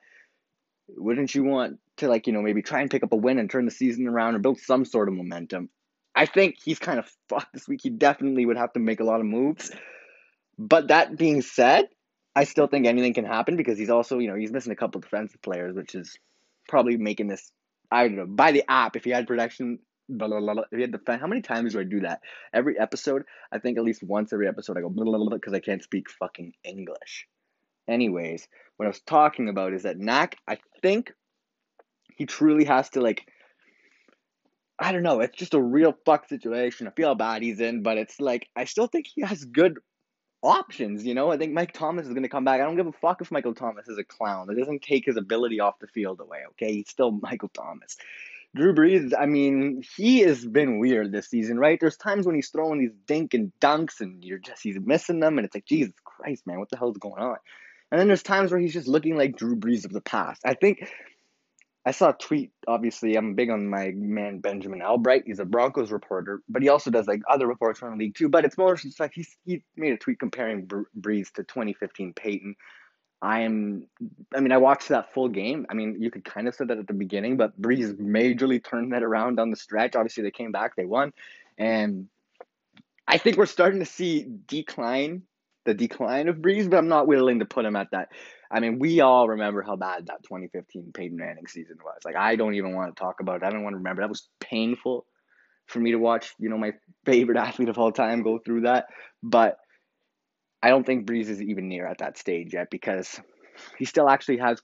wouldn't 0.97 1.33
you 1.33 1.43
want 1.43 1.79
to 1.97 2.07
like 2.07 2.27
you 2.27 2.33
know 2.33 2.41
maybe 2.41 2.61
try 2.61 2.81
and 2.81 2.89
pick 2.89 3.03
up 3.03 3.13
a 3.13 3.17
win 3.17 3.39
and 3.39 3.49
turn 3.49 3.65
the 3.65 3.71
season 3.71 4.07
around 4.07 4.35
or 4.35 4.39
build 4.39 4.59
some 4.59 4.85
sort 4.85 5.07
of 5.07 5.15
momentum? 5.15 5.69
I 6.15 6.25
think 6.25 6.57
he's 6.63 6.79
kind 6.79 6.99
of 6.99 7.09
fucked 7.29 7.53
this 7.53 7.67
week. 7.67 7.81
He 7.83 7.89
definitely 7.89 8.45
would 8.45 8.57
have 8.57 8.73
to 8.73 8.79
make 8.79 8.99
a 8.99 9.05
lot 9.05 9.19
of 9.19 9.25
moves. 9.25 9.71
But 10.57 10.89
that 10.89 11.17
being 11.17 11.41
said, 11.41 11.85
I 12.35 12.43
still 12.43 12.67
think 12.67 12.85
anything 12.85 13.13
can 13.13 13.25
happen 13.25 13.55
because 13.55 13.77
he's 13.77 13.89
also, 13.89 14.19
you 14.19 14.27
know, 14.27 14.35
he's 14.35 14.51
missing 14.51 14.71
a 14.71 14.75
couple 14.75 14.99
defensive 15.01 15.41
players, 15.41 15.75
which 15.75 15.95
is 15.95 16.17
probably 16.67 16.97
making 16.97 17.27
this. 17.27 17.51
I 17.91 18.07
don't 18.07 18.17
know. 18.17 18.25
By 18.27 18.51
the 18.51 18.69
app, 18.69 18.95
if 18.95 19.03
he 19.03 19.11
had 19.11 19.27
production, 19.27 19.79
blah, 20.09 20.27
blah, 20.27 20.39
blah, 20.39 20.63
if 20.71 20.75
he 20.75 20.81
had 20.81 20.91
defense, 20.91 21.21
how 21.21 21.27
many 21.27 21.41
times 21.41 21.73
do 21.73 21.79
I 21.79 21.83
do 21.83 22.01
that? 22.01 22.21
Every 22.53 22.77
episode, 22.77 23.23
I 23.51 23.59
think 23.59 23.77
at 23.77 23.83
least 23.83 24.03
once 24.03 24.33
every 24.33 24.47
episode, 24.47 24.77
I 24.77 24.81
go 24.81 24.89
because 24.89 25.53
I 25.53 25.59
can't 25.59 25.83
speak 25.83 26.09
fucking 26.09 26.53
English. 26.63 27.27
Anyways, 27.89 28.47
what 28.77 28.85
I 28.85 28.89
was 28.89 29.01
talking 29.01 29.49
about 29.49 29.73
is 29.73 29.83
that 29.83 29.97
Knack, 29.97 30.37
I 30.47 30.57
think 30.81 31.11
he 32.15 32.25
truly 32.25 32.65
has 32.65 32.89
to 32.91 33.01
like 33.01 33.25
I 34.81 34.93
don't 34.93 35.03
know. 35.03 35.19
It's 35.19 35.37
just 35.37 35.53
a 35.53 35.61
real 35.61 35.93
fuck 36.05 36.29
situation. 36.29 36.87
I 36.87 36.91
feel 36.91 37.13
bad 37.13 37.41
he's 37.41 37.59
in, 37.59 37.83
but 37.83 37.97
it's 37.97 38.19
like 38.21 38.47
I 38.55 38.63
still 38.63 38.87
think 38.87 39.07
he 39.07 39.21
has 39.21 39.43
good 39.43 39.79
options. 40.41 41.05
You 41.05 41.15
know, 41.15 41.31
I 41.31 41.37
think 41.37 41.53
Mike 41.53 41.73
Thomas 41.73 42.05
is 42.05 42.13
going 42.13 42.23
to 42.23 42.29
come 42.29 42.45
back. 42.45 42.61
I 42.61 42.63
don't 42.63 42.77
give 42.77 42.87
a 42.87 42.93
fuck 42.93 43.21
if 43.21 43.31
Michael 43.31 43.53
Thomas 43.53 43.87
is 43.87 43.97
a 43.97 44.03
clown. 44.03 44.49
It 44.49 44.57
doesn't 44.57 44.81
take 44.81 45.05
his 45.05 45.17
ability 45.17 45.59
off 45.59 45.79
the 45.79 45.87
field 45.87 46.21
away. 46.21 46.39
Okay, 46.51 46.73
he's 46.73 46.89
still 46.89 47.11
Michael 47.11 47.49
Thomas. 47.49 47.97
Drew 48.55 48.73
Brees, 48.73 49.13
I 49.17 49.27
mean, 49.27 49.83
he 49.95 50.21
has 50.21 50.43
been 50.43 50.79
weird 50.79 51.11
this 51.11 51.29
season, 51.29 51.59
right? 51.59 51.79
There's 51.79 51.97
times 51.97 52.25
when 52.25 52.33
he's 52.33 52.49
throwing 52.49 52.79
these 52.79 52.95
dink 53.05 53.35
and 53.35 53.51
dunks, 53.61 53.99
and 53.99 54.23
you're 54.23 54.39
just 54.39 54.63
he's 54.63 54.79
missing 54.79 55.19
them, 55.19 55.37
and 55.37 55.45
it's 55.45 55.53
like 55.53 55.65
Jesus 55.65 55.93
Christ, 56.03 56.47
man, 56.47 56.57
what 56.57 56.69
the 56.69 56.77
hell 56.77 56.89
is 56.89 56.97
going 56.97 57.21
on? 57.21 57.37
And 57.91 57.99
then 57.99 58.07
there's 58.07 58.23
times 58.23 58.51
where 58.51 58.59
he's 58.59 58.73
just 58.73 58.87
looking 58.87 59.17
like 59.17 59.35
Drew 59.35 59.55
Brees 59.55 59.85
of 59.85 59.91
the 59.91 60.01
past. 60.01 60.41
I 60.45 60.53
think 60.53 60.87
I 61.85 61.91
saw 61.91 62.09
a 62.09 62.13
tweet. 62.13 62.51
Obviously, 62.67 63.15
I'm 63.15 63.33
big 63.33 63.49
on 63.49 63.67
my 63.67 63.91
man 63.95 64.39
Benjamin 64.39 64.81
Allbright. 64.81 65.23
He's 65.25 65.39
a 65.39 65.45
Broncos 65.45 65.91
reporter, 65.91 66.41
but 66.47 66.61
he 66.61 66.69
also 66.69 66.91
does 66.91 67.07
like 67.07 67.21
other 67.29 67.47
reports 67.47 67.79
from 67.79 67.97
the 67.97 68.05
league 68.05 68.15
too. 68.15 68.29
But 68.29 68.45
it's 68.45 68.57
more 68.57 68.75
just 68.75 68.99
like 68.99 69.13
he's 69.13 69.35
he 69.45 69.63
made 69.75 69.93
a 69.93 69.97
tweet 69.97 70.19
comparing 70.19 70.67
Brees 70.67 71.31
to 71.33 71.43
2015 71.43 72.13
Peyton. 72.13 72.55
I 73.21 73.41
am. 73.41 73.87
I 74.35 74.39
mean, 74.39 74.51
I 74.51 74.57
watched 74.57 74.89
that 74.89 75.13
full 75.13 75.29
game. 75.29 75.65
I 75.69 75.73
mean, 75.73 75.97
you 75.99 76.11
could 76.11 76.23
kind 76.23 76.47
of 76.47 76.55
say 76.55 76.65
that 76.65 76.77
at 76.77 76.87
the 76.87 76.93
beginning, 76.93 77.37
but 77.37 77.59
Brees 77.59 77.97
majorly 77.99 78.63
turned 78.63 78.93
that 78.93 79.03
around 79.03 79.35
down 79.35 79.49
the 79.49 79.57
stretch. 79.57 79.95
Obviously, 79.95 80.23
they 80.23 80.31
came 80.31 80.51
back, 80.51 80.75
they 80.75 80.85
won, 80.85 81.11
and 81.57 82.07
I 83.07 83.17
think 83.17 83.37
we're 83.37 83.47
starting 83.47 83.79
to 83.79 83.85
see 83.85 84.27
decline, 84.47 85.23
the 85.69 85.87
decline 85.87 86.27
of 86.27 86.37
Brees. 86.37 86.69
But 86.69 86.77
I'm 86.77 86.87
not 86.87 87.07
willing 87.07 87.39
to 87.39 87.45
put 87.45 87.65
him 87.65 87.75
at 87.75 87.91
that 87.91 88.09
I 88.51 88.59
mean, 88.59 88.79
we 88.79 88.99
all 89.01 89.27
remember 89.27 89.61
how 89.61 89.75
bad 89.75 90.07
that 90.07 90.23
2015 90.23 90.91
Peyton 90.93 91.17
Manning 91.17 91.47
season 91.47 91.77
was. 91.83 91.99
Like, 92.03 92.15
I 92.15 92.35
don't 92.35 92.55
even 92.55 92.73
want 92.73 92.95
to 92.95 92.99
talk 92.99 93.19
about 93.19 93.37
it. 93.37 93.43
I 93.43 93.51
don't 93.51 93.63
want 93.63 93.73
to 93.73 93.77
remember. 93.77 94.01
That 94.01 94.09
was 94.09 94.27
painful 94.39 95.05
for 95.67 95.79
me 95.79 95.91
to 95.91 95.97
watch, 95.97 96.33
you 96.39 96.49
know, 96.49 96.57
my 96.57 96.71
favorite 97.05 97.37
athlete 97.45 97.69
of 97.69 97.77
all 97.77 97.91
time 97.91 98.23
go 98.23 98.39
through 98.39 98.61
that. 98.61 98.87
But 99.21 99.57
I 100.63 100.69
don't 100.69 100.85
think 100.85 101.05
Brees 101.05 101.29
is 101.29 101.41
even 101.41 101.69
near 101.69 101.85
at 101.85 101.99
that 101.99 102.17
stage 102.17 102.53
yet 102.53 102.69
because 102.71 103.19
he 103.77 103.85
still 103.85 104.09
actually 104.09 104.37
has 104.37 104.59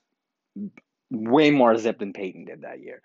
way 1.10 1.50
more 1.52 1.76
zip 1.76 2.00
than 2.00 2.12
Peyton 2.12 2.44
did 2.44 2.62
that 2.62 2.80
year. 2.80 3.02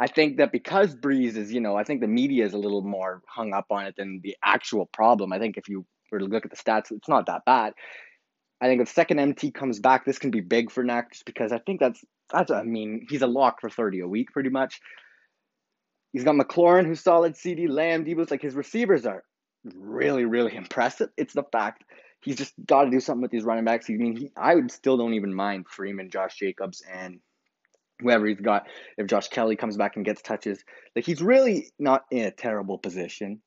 I 0.00 0.08
think 0.08 0.38
that 0.38 0.50
because 0.50 0.96
Brees 0.96 1.36
is, 1.36 1.52
you 1.52 1.60
know, 1.60 1.76
I 1.76 1.84
think 1.84 2.00
the 2.00 2.08
media 2.08 2.44
is 2.46 2.54
a 2.54 2.58
little 2.58 2.82
more 2.82 3.22
hung 3.28 3.52
up 3.52 3.66
on 3.70 3.86
it 3.86 3.94
than 3.96 4.20
the 4.24 4.34
actual 4.42 4.86
problem. 4.86 5.32
I 5.32 5.38
think 5.38 5.56
if 5.56 5.68
you 5.68 5.86
to 6.18 6.24
look 6.24 6.44
at 6.44 6.50
the 6.50 6.56
stats, 6.56 6.90
it's 6.90 7.08
not 7.08 7.26
that 7.26 7.44
bad. 7.44 7.74
I 8.60 8.66
think 8.66 8.82
if 8.82 8.88
second 8.88 9.18
MT 9.18 9.52
comes 9.52 9.80
back, 9.80 10.04
this 10.04 10.18
can 10.18 10.30
be 10.30 10.40
big 10.40 10.70
for 10.70 10.84
Knack 10.84 11.12
just 11.12 11.24
because 11.24 11.52
I 11.52 11.58
think 11.58 11.80
that's 11.80 12.04
that's 12.30 12.50
I 12.50 12.62
mean 12.62 13.06
he's 13.08 13.22
a 13.22 13.26
lock 13.26 13.60
for 13.60 13.70
thirty 13.70 14.00
a 14.00 14.08
week 14.08 14.32
pretty 14.32 14.50
much. 14.50 14.80
He's 16.12 16.24
got 16.24 16.34
McLaurin 16.34 16.86
who's 16.86 17.00
solid, 17.00 17.34
CeeDee 17.34 17.68
Lamb, 17.68 18.04
Deebo's 18.04 18.30
like 18.30 18.42
his 18.42 18.54
receivers 18.54 19.06
are 19.06 19.24
really 19.64 20.24
really 20.24 20.54
impressive. 20.54 21.08
It's 21.16 21.32
the 21.32 21.44
fact 21.44 21.84
he's 22.22 22.36
just 22.36 22.52
got 22.66 22.84
to 22.84 22.90
do 22.90 23.00
something 23.00 23.22
with 23.22 23.30
these 23.30 23.44
running 23.44 23.64
backs. 23.64 23.86
I 23.88 23.94
mean 23.94 24.16
he 24.16 24.30
I 24.36 24.54
would 24.54 24.70
still 24.70 24.98
don't 24.98 25.14
even 25.14 25.34
mind 25.34 25.66
Freeman, 25.68 26.10
Josh 26.10 26.36
Jacobs, 26.36 26.82
and 26.82 27.20
whoever 28.00 28.26
he's 28.26 28.40
got 28.40 28.66
if 28.98 29.06
Josh 29.06 29.28
Kelley 29.28 29.56
comes 29.56 29.76
back 29.76 29.96
and 29.96 30.04
gets 30.04 30.20
touches. 30.20 30.62
Like 30.94 31.06
he's 31.06 31.22
really 31.22 31.70
not 31.78 32.04
in 32.10 32.26
a 32.26 32.30
terrible 32.30 32.78
position. 32.78 33.40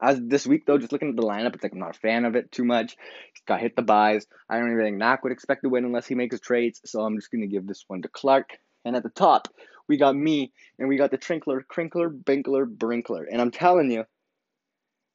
As 0.00 0.20
this 0.22 0.46
week 0.46 0.64
though, 0.64 0.78
just 0.78 0.92
looking 0.92 1.08
at 1.08 1.16
the 1.16 1.22
lineup, 1.22 1.54
it's 1.54 1.62
like 1.62 1.72
I'm 1.72 1.80
not 1.80 1.96
a 1.96 1.98
fan 1.98 2.24
of 2.24 2.36
it 2.36 2.52
too 2.52 2.64
much. 2.64 2.96
He's 3.34 3.42
got 3.46 3.60
hit 3.60 3.74
the 3.74 3.82
byes. 3.82 4.26
I 4.48 4.58
don't 4.58 4.70
even 4.70 4.84
think 4.84 4.96
Knack 4.96 5.24
would 5.24 5.32
expect 5.32 5.62
to 5.64 5.68
win 5.68 5.84
unless 5.84 6.06
he 6.06 6.14
makes 6.14 6.38
trades. 6.38 6.80
So 6.84 7.00
I'm 7.00 7.16
just 7.16 7.32
gonna 7.32 7.48
give 7.48 7.66
this 7.66 7.84
one 7.88 8.02
to 8.02 8.08
Clark. 8.08 8.58
And 8.84 8.94
at 8.94 9.02
the 9.02 9.08
top, 9.08 9.48
we 9.88 9.96
got 9.96 10.14
me 10.14 10.52
and 10.78 10.88
we 10.88 10.96
got 10.96 11.10
the 11.10 11.18
Trinkler, 11.18 11.66
Crinkler, 11.66 12.10
Binkler, 12.10 12.64
Brinkler. 12.64 13.24
And 13.30 13.40
I'm 13.40 13.50
telling 13.50 13.90
you, 13.90 14.04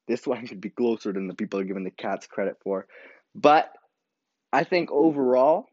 this 0.06 0.26
one 0.26 0.46
should 0.46 0.60
be 0.60 0.68
closer 0.68 1.12
than 1.12 1.28
the 1.28 1.34
people 1.34 1.60
are 1.60 1.64
giving 1.64 1.84
the 1.84 1.90
cats 1.90 2.26
credit 2.26 2.58
for. 2.62 2.86
But 3.34 3.72
I 4.52 4.64
think 4.64 4.90
overall, 4.92 5.66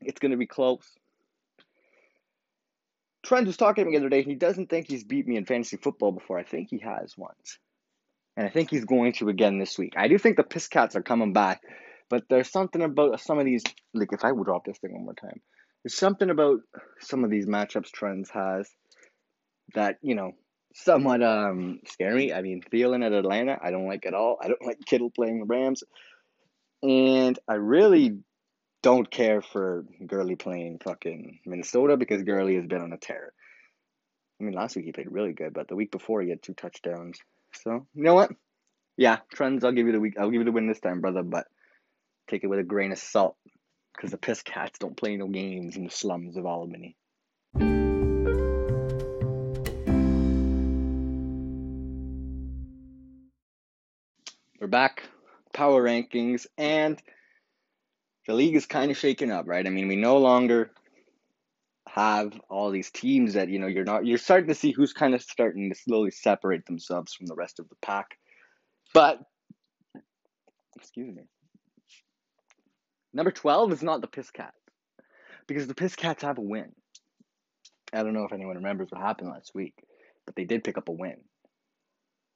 it's 0.00 0.18
gonna 0.18 0.36
be 0.36 0.48
close. 0.48 0.90
Trent 3.22 3.46
was 3.46 3.56
talking 3.56 3.84
to 3.84 3.90
me 3.90 3.96
the 3.96 4.02
other 4.02 4.08
day. 4.08 4.22
And 4.22 4.28
he 4.28 4.34
doesn't 4.34 4.68
think 4.68 4.88
he's 4.88 5.04
beat 5.04 5.28
me 5.28 5.36
in 5.36 5.44
fantasy 5.44 5.76
football 5.76 6.10
before. 6.10 6.36
I 6.36 6.42
think 6.42 6.68
he 6.68 6.78
has 6.78 7.16
once 7.16 7.60
and 8.36 8.46
I 8.46 8.50
think 8.50 8.70
he's 8.70 8.84
going 8.84 9.12
to 9.14 9.28
again 9.28 9.58
this 9.58 9.78
week. 9.78 9.94
I 9.96 10.08
do 10.08 10.18
think 10.18 10.36
the 10.36 10.42
Piss 10.42 10.68
Cats 10.68 10.96
are 10.96 11.02
coming 11.02 11.32
back, 11.32 11.62
but 12.08 12.24
there's 12.28 12.50
something 12.50 12.82
about 12.82 13.20
some 13.20 13.38
of 13.38 13.44
these. 13.44 13.62
Like 13.94 14.12
if 14.12 14.24
I 14.24 14.32
would 14.32 14.44
drop 14.44 14.64
this 14.64 14.78
thing 14.78 14.94
one 14.94 15.04
more 15.04 15.14
time, 15.14 15.40
there's 15.82 15.94
something 15.94 16.30
about 16.30 16.60
some 17.00 17.24
of 17.24 17.30
these 17.30 17.46
matchups 17.46 17.90
trends 17.90 18.30
has 18.30 18.68
that 19.74 19.96
you 20.02 20.14
know 20.14 20.32
somewhat 20.74 21.22
um 21.22 21.80
scary. 21.86 22.32
I 22.32 22.42
mean, 22.42 22.62
Thielen 22.62 23.04
at 23.04 23.12
Atlanta, 23.12 23.58
I 23.62 23.70
don't 23.70 23.86
like 23.86 24.06
at 24.06 24.14
all. 24.14 24.38
I 24.40 24.48
don't 24.48 24.64
like 24.64 24.78
Kittle 24.86 25.10
playing 25.10 25.40
the 25.40 25.46
Rams, 25.46 25.84
and 26.82 27.38
I 27.48 27.54
really 27.54 28.18
don't 28.82 29.10
care 29.10 29.40
for 29.40 29.84
Gurley 30.04 30.36
playing 30.36 30.80
fucking 30.82 31.38
Minnesota 31.46 31.96
because 31.96 32.22
Gurley 32.24 32.56
has 32.56 32.66
been 32.66 32.82
on 32.82 32.92
a 32.92 32.98
tear. 32.98 33.32
I 34.40 34.44
mean, 34.44 34.54
last 34.54 34.74
week 34.74 34.86
he 34.86 34.92
played 34.92 35.10
really 35.10 35.32
good, 35.32 35.52
but 35.52 35.68
the 35.68 35.76
week 35.76 35.92
before 35.92 36.20
he 36.20 36.30
had 36.30 36.42
two 36.42 36.54
touchdowns. 36.54 37.18
So 37.54 37.86
you 37.94 38.02
know 38.02 38.14
what? 38.14 38.32
Yeah, 38.96 39.18
trends. 39.32 39.64
I'll 39.64 39.72
give 39.72 39.86
you 39.86 39.92
the 39.92 40.00
week. 40.00 40.14
I'll 40.18 40.30
give 40.30 40.40
you 40.40 40.44
the 40.44 40.52
win 40.52 40.66
this 40.66 40.80
time, 40.80 41.00
brother. 41.00 41.22
But 41.22 41.46
take 42.28 42.44
it 42.44 42.48
with 42.48 42.58
a 42.58 42.64
grain 42.64 42.92
of 42.92 42.98
salt, 42.98 43.36
because 43.94 44.10
the 44.10 44.18
piss 44.18 44.42
cats 44.42 44.78
don't 44.78 44.96
play 44.96 45.16
no 45.16 45.28
games 45.28 45.76
in 45.76 45.84
the 45.84 45.90
slums 45.90 46.36
of 46.36 46.46
Albany. 46.46 46.96
We're 54.60 54.68
back, 54.68 55.02
power 55.52 55.82
rankings, 55.82 56.46
and 56.56 57.02
the 58.28 58.34
league 58.34 58.54
is 58.54 58.66
kind 58.66 58.92
of 58.92 58.96
shaken 58.96 59.32
up, 59.32 59.48
right? 59.48 59.66
I 59.66 59.70
mean, 59.70 59.88
we 59.88 59.96
no 59.96 60.18
longer 60.18 60.70
have 61.94 62.32
all 62.48 62.70
these 62.70 62.90
teams 62.90 63.34
that 63.34 63.50
you 63.50 63.58
know 63.58 63.66
you're 63.66 63.84
not 63.84 64.06
you're 64.06 64.16
starting 64.16 64.48
to 64.48 64.54
see 64.54 64.72
who's 64.72 64.94
kind 64.94 65.14
of 65.14 65.20
starting 65.20 65.68
to 65.68 65.78
slowly 65.78 66.10
separate 66.10 66.64
themselves 66.64 67.12
from 67.12 67.26
the 67.26 67.34
rest 67.34 67.60
of 67.60 67.68
the 67.68 67.74
pack. 67.82 68.06
But 68.94 69.20
excuse 70.76 71.14
me. 71.14 71.24
Number 73.12 73.30
12 73.30 73.72
is 73.72 73.82
not 73.82 74.00
the 74.00 74.06
Piss 74.06 74.30
Cats 74.30 74.56
because 75.46 75.66
the 75.66 75.74
Piss 75.74 75.94
Cats 75.94 76.22
have 76.22 76.38
a 76.38 76.42
win. 76.42 76.72
I 77.92 78.02
don't 78.02 78.14
know 78.14 78.24
if 78.24 78.32
anyone 78.32 78.56
remembers 78.56 78.88
what 78.90 79.02
happened 79.02 79.28
last 79.28 79.54
week, 79.54 79.74
but 80.24 80.34
they 80.34 80.44
did 80.44 80.64
pick 80.64 80.78
up 80.78 80.88
a 80.88 80.92
win. 80.92 81.16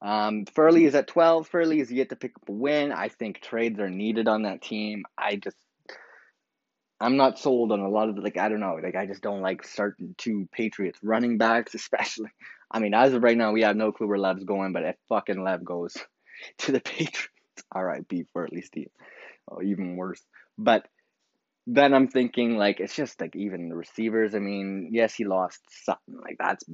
Um, 0.03 0.45
Furley 0.45 0.85
is 0.85 0.95
at 0.95 1.09
12. 1.09 1.49
Furley 1.49 1.81
is 1.81 1.91
yet 1.91 2.11
to 2.11 2.17
pick 2.17 2.33
up 2.37 2.47
a 2.51 2.53
win. 2.53 2.93
I 2.93 3.09
think 3.09 3.41
trades 3.41 3.81
are 3.81 3.89
needed 3.89 4.29
on 4.29 4.43
that 4.43 4.61
team. 4.61 5.05
I 5.17 5.37
just 5.37 5.57
I'm 7.01 7.17
not 7.17 7.39
sold 7.39 7.73
on 7.73 7.81
a 7.81 7.89
lot 7.89 8.09
of 8.09 8.19
like 8.19 8.37
I 8.39 8.49
don't 8.49 8.61
know 8.61 8.79
like 8.83 8.97
I 8.97 9.07
just 9.07 9.23
don't 9.23 9.43
like 9.43 9.67
certain 9.67 10.15
two 10.17 10.49
Patriots 10.53 10.99
running 11.03 11.39
backs 11.39 11.75
especially. 11.75 12.31
I 12.71 12.79
mean 12.79 12.95
as 12.95 13.13
of 13.13 13.23
right 13.23 13.37
now 13.37 13.53
we 13.53 13.63
have 13.63 13.77
no 13.77 13.93
clue 13.93 14.09
where 14.09 14.19
Lev's 14.19 14.45
going, 14.45 14.73
but 14.73 14.85
if 14.85 14.97
fucking 15.09 15.43
Lev 15.43 15.65
goes 15.65 15.97
to 16.59 16.73
the 16.73 16.81
Patriots, 16.81 17.29
R.I.P. 17.73 18.27
for 18.33 18.45
at 18.45 18.53
least 18.53 18.75
oh 19.51 19.63
even 19.63 19.97
worse. 19.97 20.23
But 20.59 20.87
then 21.67 21.93
I'm 21.93 22.09
thinking 22.09 22.57
like 22.57 22.81
it's 22.81 22.95
just 22.95 23.21
like 23.21 23.37
even 23.37 23.69
the 23.69 23.77
receivers. 23.77 24.35
I 24.35 24.39
mean 24.39 24.89
yes 24.93 25.15
he 25.15 25.25
lost 25.25 25.61
something 25.85 26.19
like 26.23 26.37
that's 26.39 26.65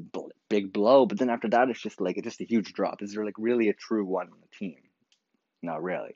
big 0.48 0.72
blow, 0.72 1.06
but 1.06 1.18
then 1.18 1.30
after 1.30 1.48
that 1.48 1.68
it's 1.68 1.82
just 1.82 2.00
like 2.00 2.16
it's 2.16 2.26
just 2.26 2.40
a 2.40 2.46
huge 2.46 2.72
drop. 2.74 3.02
Is 3.02 3.14
there 3.14 3.24
like 3.24 3.34
really 3.38 3.70
a 3.70 3.74
true 3.74 4.04
one 4.04 4.28
on 4.28 4.38
the 4.40 4.56
team? 4.56 4.76
Not 5.62 5.82
really. 5.82 6.14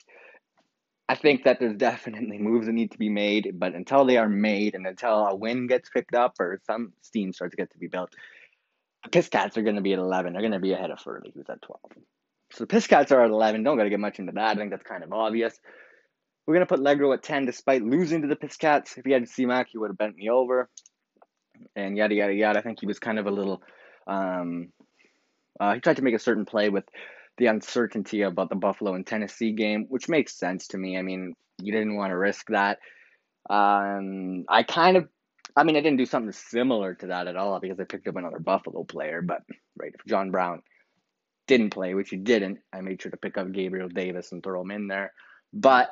I 1.09 1.15
think 1.15 1.43
that 1.43 1.59
there's 1.59 1.75
definitely 1.77 2.37
moves 2.37 2.67
that 2.67 2.73
need 2.73 2.91
to 2.91 2.97
be 2.97 3.09
made, 3.09 3.59
but 3.59 3.73
until 3.73 4.05
they 4.05 4.17
are 4.17 4.29
made 4.29 4.75
and 4.75 4.85
until 4.85 5.25
a 5.27 5.35
win 5.35 5.67
gets 5.67 5.89
picked 5.89 6.15
up 6.15 6.35
or 6.39 6.59
some 6.65 6.93
steam 7.01 7.33
starts 7.33 7.51
to 7.51 7.57
get 7.57 7.71
to 7.71 7.77
be 7.77 7.87
built, 7.87 8.13
the 9.03 9.09
Piscats 9.09 9.57
are 9.57 9.61
going 9.61 9.75
to 9.75 9.81
be 9.81 9.93
at 9.93 9.99
11. 9.99 10.33
They're 10.33 10.41
going 10.41 10.51
to 10.51 10.59
be 10.59 10.73
ahead 10.73 10.91
of 10.91 10.99
Furley, 10.99 11.31
who's 11.33 11.49
at 11.49 11.61
12. 11.61 11.79
So 12.51 12.65
the 12.65 12.75
Piscats 12.75 13.11
are 13.11 13.23
at 13.23 13.29
11. 13.29 13.63
Don't 13.63 13.77
got 13.77 13.83
to 13.83 13.89
get 13.89 13.99
much 13.99 14.19
into 14.19 14.33
that. 14.33 14.55
I 14.55 14.55
think 14.55 14.71
that's 14.71 14.83
kind 14.83 15.03
of 15.03 15.13
obvious. 15.13 15.57
We're 16.45 16.55
going 16.55 16.65
to 16.65 16.75
put 16.75 16.79
Legro 16.79 17.13
at 17.13 17.23
10 17.23 17.45
despite 17.45 17.83
losing 17.83 18.21
to 18.21 18.27
the 18.27 18.35
Piscats. 18.35 18.97
If 18.97 19.05
he 19.05 19.11
had 19.11 19.23
CMAC, 19.23 19.67
he 19.71 19.77
would 19.77 19.89
have 19.89 19.97
bent 19.97 20.15
me 20.15 20.29
over. 20.29 20.69
And 21.75 21.97
yada, 21.97 22.15
yada, 22.15 22.33
yada. 22.33 22.59
I 22.59 22.61
think 22.61 22.79
he 22.79 22.85
was 22.85 22.99
kind 22.99 23.19
of 23.19 23.25
a 23.25 23.31
little. 23.31 23.61
Um, 24.05 24.69
uh, 25.59 25.73
he 25.73 25.81
tried 25.81 25.97
to 25.97 26.03
make 26.03 26.15
a 26.15 26.19
certain 26.19 26.45
play 26.45 26.69
with 26.69 26.85
the 27.37 27.47
uncertainty 27.47 28.21
about 28.21 28.49
the 28.49 28.55
Buffalo 28.55 28.95
and 28.95 29.05
Tennessee 29.05 29.51
game, 29.51 29.85
which 29.89 30.09
makes 30.09 30.37
sense 30.37 30.67
to 30.67 30.77
me. 30.77 30.97
I 30.97 31.01
mean, 31.01 31.33
you 31.61 31.71
didn't 31.71 31.95
want 31.95 32.11
to 32.11 32.17
risk 32.17 32.47
that. 32.49 32.79
Um, 33.49 34.45
I 34.49 34.63
kind 34.63 34.97
of, 34.97 35.07
I 35.55 35.63
mean, 35.63 35.75
I 35.75 35.81
didn't 35.81 35.97
do 35.97 36.05
something 36.05 36.31
similar 36.31 36.95
to 36.95 37.07
that 37.07 37.27
at 37.27 37.35
all 37.35 37.59
because 37.59 37.79
I 37.79 37.83
picked 37.83 38.07
up 38.07 38.15
another 38.15 38.39
Buffalo 38.39 38.83
player. 38.83 39.21
But 39.21 39.41
right, 39.77 39.93
if 39.93 40.05
John 40.05 40.31
Brown 40.31 40.61
didn't 41.47 41.69
play, 41.69 41.93
which 41.93 42.09
he 42.09 42.17
didn't, 42.17 42.59
I 42.73 42.81
made 42.81 43.01
sure 43.01 43.11
to 43.11 43.17
pick 43.17 43.37
up 43.37 43.51
Gabriel 43.51 43.89
Davis 43.89 44.31
and 44.31 44.43
throw 44.43 44.61
him 44.61 44.71
in 44.71 44.87
there. 44.87 45.13
But 45.53 45.91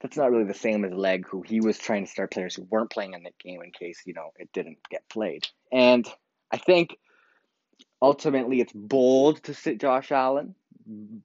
that's 0.00 0.16
not 0.16 0.30
really 0.30 0.44
the 0.44 0.54
same 0.54 0.84
as 0.84 0.92
Leg, 0.92 1.26
who 1.28 1.42
he 1.42 1.60
was 1.60 1.78
trying 1.78 2.04
to 2.04 2.10
start 2.10 2.32
players 2.32 2.54
who 2.54 2.66
weren't 2.70 2.90
playing 2.90 3.14
in 3.14 3.24
the 3.24 3.32
game 3.42 3.60
in 3.62 3.72
case 3.72 4.02
you 4.06 4.14
know 4.14 4.30
it 4.36 4.48
didn't 4.52 4.78
get 4.90 5.02
played. 5.08 5.46
And 5.72 6.08
I 6.52 6.58
think 6.58 6.96
ultimately 8.00 8.60
it's 8.60 8.72
bold 8.72 9.42
to 9.44 9.54
sit 9.54 9.80
Josh 9.80 10.12
Allen, 10.12 10.54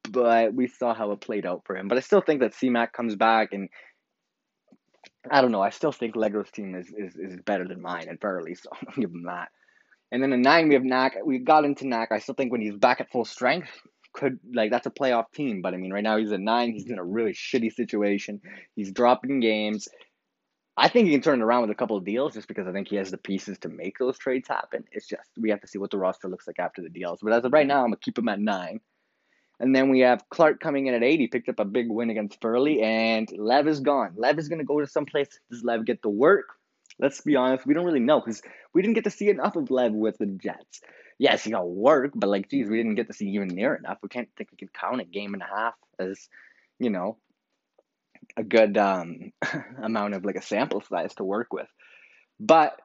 but 0.09 0.53
we 0.53 0.67
saw 0.67 0.93
how 0.93 1.11
it 1.11 1.21
played 1.21 1.45
out 1.45 1.63
for 1.65 1.75
him. 1.75 1.87
But 1.87 1.97
I 1.97 2.01
still 2.01 2.21
think 2.21 2.41
that 2.41 2.53
CMAC 2.53 2.91
comes 2.93 3.15
back 3.15 3.53
and 3.53 3.69
I 5.29 5.41
don't 5.41 5.51
know. 5.51 5.61
I 5.61 5.69
still 5.69 5.91
think 5.91 6.15
Legro's 6.15 6.51
team 6.51 6.75
is, 6.75 6.87
is, 6.87 7.15
is 7.15 7.39
better 7.45 7.67
than 7.67 7.81
mine 7.81 8.07
at 8.09 8.19
Furley, 8.19 8.55
so 8.61 8.69
I'll 8.73 8.95
give 8.95 9.11
him 9.11 9.23
that. 9.23 9.49
And 10.11 10.21
then 10.21 10.33
in 10.33 10.41
nine 10.41 10.67
we 10.67 10.75
have 10.75 10.83
Knack. 10.83 11.15
We 11.25 11.39
got 11.39 11.65
into 11.65 11.87
Knack. 11.87 12.09
I 12.11 12.19
still 12.19 12.35
think 12.35 12.51
when 12.51 12.61
he's 12.61 12.75
back 12.75 13.01
at 13.01 13.11
full 13.11 13.25
strength, 13.25 13.69
could 14.13 14.39
like 14.53 14.69
that's 14.69 14.85
a 14.85 14.91
playoff 14.91 15.31
team. 15.33 15.61
But 15.63 15.73
I 15.73 15.77
mean, 15.77 15.91
right 15.91 16.03
now 16.03 16.17
he's 16.17 16.31
at 16.31 16.39
nine. 16.39 16.71
He's 16.71 16.89
in 16.89 16.99
a 16.99 17.03
really 17.03 17.33
shitty 17.33 17.73
situation. 17.73 18.41
He's 18.75 18.91
dropping 18.91 19.39
games. 19.39 19.87
I 20.75 20.89
think 20.89 21.05
he 21.05 21.13
can 21.13 21.21
turn 21.21 21.39
it 21.39 21.43
around 21.43 21.61
with 21.61 21.69
a 21.69 21.75
couple 21.75 21.97
of 21.97 22.05
deals 22.05 22.33
just 22.33 22.47
because 22.47 22.67
I 22.67 22.71
think 22.71 22.87
he 22.87 22.95
has 22.95 23.11
the 23.11 23.17
pieces 23.17 23.59
to 23.59 23.69
make 23.69 23.99
those 23.99 24.17
trades 24.17 24.47
happen. 24.47 24.85
It's 24.91 25.07
just 25.07 25.29
we 25.37 25.51
have 25.51 25.61
to 25.61 25.67
see 25.67 25.77
what 25.77 25.91
the 25.91 25.99
roster 25.99 26.27
looks 26.27 26.47
like 26.47 26.59
after 26.59 26.81
the 26.81 26.89
deals. 26.89 27.19
But 27.21 27.33
as 27.33 27.45
of 27.45 27.53
right 27.53 27.67
now, 27.67 27.79
I'm 27.79 27.87
gonna 27.87 27.97
keep 27.97 28.17
him 28.17 28.29
at 28.29 28.39
nine. 28.39 28.81
And 29.59 29.75
then 29.75 29.89
we 29.89 29.99
have 29.99 30.27
Clark 30.29 30.59
coming 30.59 30.87
in 30.87 30.95
at 30.95 31.03
eight. 31.03 31.19
He 31.19 31.27
picked 31.27 31.47
up 31.47 31.59
a 31.59 31.65
big 31.65 31.89
win 31.89 32.09
against 32.09 32.41
Furley, 32.41 32.81
and 32.81 33.29
Lev 33.37 33.67
is 33.67 33.81
gone. 33.81 34.13
Lev 34.15 34.39
is 34.39 34.49
gonna 34.49 34.63
go 34.63 34.79
to 34.79 34.87
some 34.87 35.05
place. 35.05 35.27
Does 35.51 35.63
Lev 35.63 35.85
get 35.85 36.01
to 36.01 36.09
work? 36.09 36.47
Let's 36.99 37.21
be 37.21 37.35
honest, 37.35 37.65
we 37.65 37.73
don't 37.73 37.85
really 37.85 37.99
know 37.99 38.19
because 38.19 38.41
we 38.73 38.81
didn't 38.81 38.95
get 38.95 39.03
to 39.03 39.09
see 39.11 39.29
enough 39.29 39.55
of 39.55 39.69
Lev 39.69 39.93
with 39.93 40.17
the 40.17 40.25
Jets. 40.25 40.81
Yes, 41.19 41.43
he 41.43 41.51
got 41.51 41.69
work, 41.69 42.11
but 42.15 42.29
like, 42.29 42.49
geez, 42.49 42.67
we 42.67 42.77
didn't 42.77 42.95
get 42.95 43.07
to 43.07 43.13
see 43.13 43.29
even 43.29 43.49
near 43.49 43.75
enough. 43.75 43.99
We 44.01 44.09
can't 44.09 44.29
think 44.35 44.51
we 44.51 44.57
can 44.57 44.69
count 44.69 45.01
a 45.01 45.05
game 45.05 45.33
and 45.33 45.43
a 45.43 45.45
half 45.45 45.75
as, 45.99 46.27
you 46.79 46.89
know, 46.89 47.17
a 48.37 48.43
good 48.43 48.77
um, 48.77 49.31
amount 49.83 50.13
of 50.13 50.25
like 50.25 50.35
a 50.35 50.41
sample 50.41 50.81
size 50.81 51.13
to 51.15 51.23
work 51.23 51.53
with. 51.53 51.67
But 52.39 52.79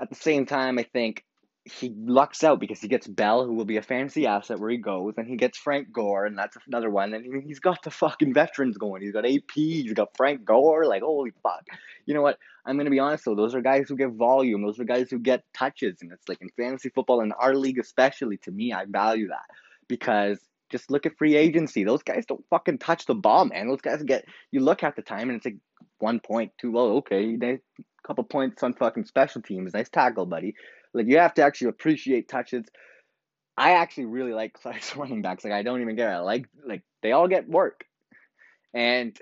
at 0.00 0.10
the 0.10 0.16
same 0.16 0.46
time, 0.46 0.78
I 0.78 0.84
think 0.84 1.24
he 1.64 1.92
lucks 1.96 2.44
out 2.44 2.60
because 2.60 2.80
he 2.80 2.86
gets 2.86 3.08
Bell, 3.08 3.44
who 3.44 3.54
will 3.54 3.64
be 3.64 3.76
a 3.76 3.82
fancy 3.82 4.26
asset 4.26 4.60
where 4.60 4.70
he 4.70 4.76
goes, 4.76 5.14
and 5.16 5.26
he 5.26 5.36
gets 5.36 5.58
Frank 5.58 5.90
Gore, 5.92 6.24
and 6.24 6.38
that's 6.38 6.56
another 6.68 6.90
one. 6.90 7.12
And 7.12 7.42
he's 7.42 7.58
got 7.58 7.82
the 7.82 7.90
fucking 7.90 8.34
veterans 8.34 8.78
going. 8.78 9.02
He's 9.02 9.12
got 9.12 9.26
AP, 9.26 9.50
he's 9.54 9.92
got 9.92 10.16
Frank 10.16 10.44
Gore. 10.44 10.86
Like, 10.86 11.02
holy 11.02 11.32
fuck. 11.42 11.64
You 12.04 12.14
know 12.14 12.22
what? 12.22 12.38
I'm 12.64 12.76
gonna 12.76 12.90
be 12.90 13.00
honest 13.00 13.24
though, 13.24 13.34
those 13.34 13.54
are 13.54 13.60
guys 13.60 13.88
who 13.88 13.96
get 13.96 14.10
volume, 14.10 14.62
those 14.62 14.78
are 14.78 14.84
guys 14.84 15.10
who 15.10 15.18
get 15.18 15.44
touches, 15.54 16.02
and 16.02 16.12
it's 16.12 16.28
like 16.28 16.40
in 16.40 16.50
fantasy 16.56 16.88
football 16.90 17.20
in 17.20 17.32
our 17.32 17.54
league 17.54 17.78
especially, 17.78 18.36
to 18.38 18.52
me, 18.52 18.72
I 18.72 18.84
value 18.84 19.28
that. 19.28 19.46
Because 19.88 20.38
just 20.70 20.90
look 20.90 21.06
at 21.06 21.16
free 21.16 21.36
agency. 21.36 21.84
Those 21.84 22.02
guys 22.02 22.24
don't 22.26 22.44
fucking 22.50 22.78
touch 22.78 23.06
the 23.06 23.14
ball, 23.14 23.44
man. 23.44 23.68
Those 23.68 23.80
guys 23.80 24.02
get 24.02 24.24
you 24.50 24.60
look 24.60 24.82
at 24.82 24.96
the 24.96 25.02
time 25.02 25.28
and 25.28 25.36
it's 25.36 25.46
like 25.46 25.56
one 25.98 26.20
point, 26.20 26.52
two. 26.60 26.72
Well, 26.72 26.96
okay, 26.98 27.36
a 27.42 27.58
couple 28.06 28.24
points 28.24 28.62
on 28.62 28.74
fucking 28.74 29.04
special 29.04 29.42
teams. 29.42 29.74
Nice 29.74 29.88
tackle, 29.88 30.26
buddy. 30.26 30.54
Like 30.92 31.06
you 31.06 31.18
have 31.18 31.34
to 31.34 31.42
actually 31.42 31.68
appreciate 31.68 32.28
touches. 32.28 32.64
I 33.56 33.72
actually 33.72 34.06
really 34.06 34.32
like 34.32 34.52
Clark's 34.62 34.96
running 34.96 35.22
backs. 35.22 35.44
Like 35.44 35.52
I 35.52 35.62
don't 35.62 35.80
even 35.80 35.96
get 35.96 36.08
it. 36.08 36.14
I 36.14 36.18
like 36.20 36.46
like 36.66 36.82
they 37.02 37.12
all 37.12 37.28
get 37.28 37.48
work, 37.48 37.84
and 38.74 39.16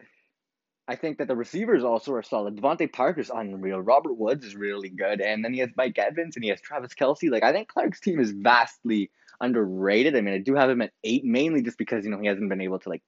I 0.87 0.97
think 0.97 1.19
that 1.19 1.29
the 1.29 1.37
receivers 1.37 1.83
also 1.83 2.13
are 2.13 2.23
solid. 2.23 2.57
DeVante 2.57 2.93
Parker's 2.93 3.31
unreal. 3.31 3.81
Robert 3.81 4.15
Woods 4.15 4.45
is 4.45 4.55
really 4.55 4.91
good, 4.91 5.21
and 5.21 5.43
then 5.43 5.55
he 5.55 5.61
has 5.61 5.71
Mike 5.77 5.99
Evans 5.99 6.37
and 6.37 6.45
he 6.45 6.51
has 6.51 6.61
Travis 6.61 6.93
Kelce. 6.93 7.31
Like 7.31 7.43
I 7.43 7.53
think 7.53 7.69
Clark's 7.69 8.01
team 8.01 8.21
is 8.21 8.33
vastly 8.33 9.11
underrated. 9.41 10.15
I 10.15 10.21
mean, 10.21 10.35
I 10.35 10.39
do 10.39 10.55
have 10.55 10.69
him 10.69 10.83
at 10.83 10.93
eight 11.03 11.25
mainly 11.25 11.63
just 11.63 11.79
because 11.79 12.05
you 12.05 12.11
know 12.11 12.21
he 12.21 12.27
hasn't 12.27 12.51
been 12.51 12.61
able 12.61 12.79
to 12.81 12.89
like 12.89 13.03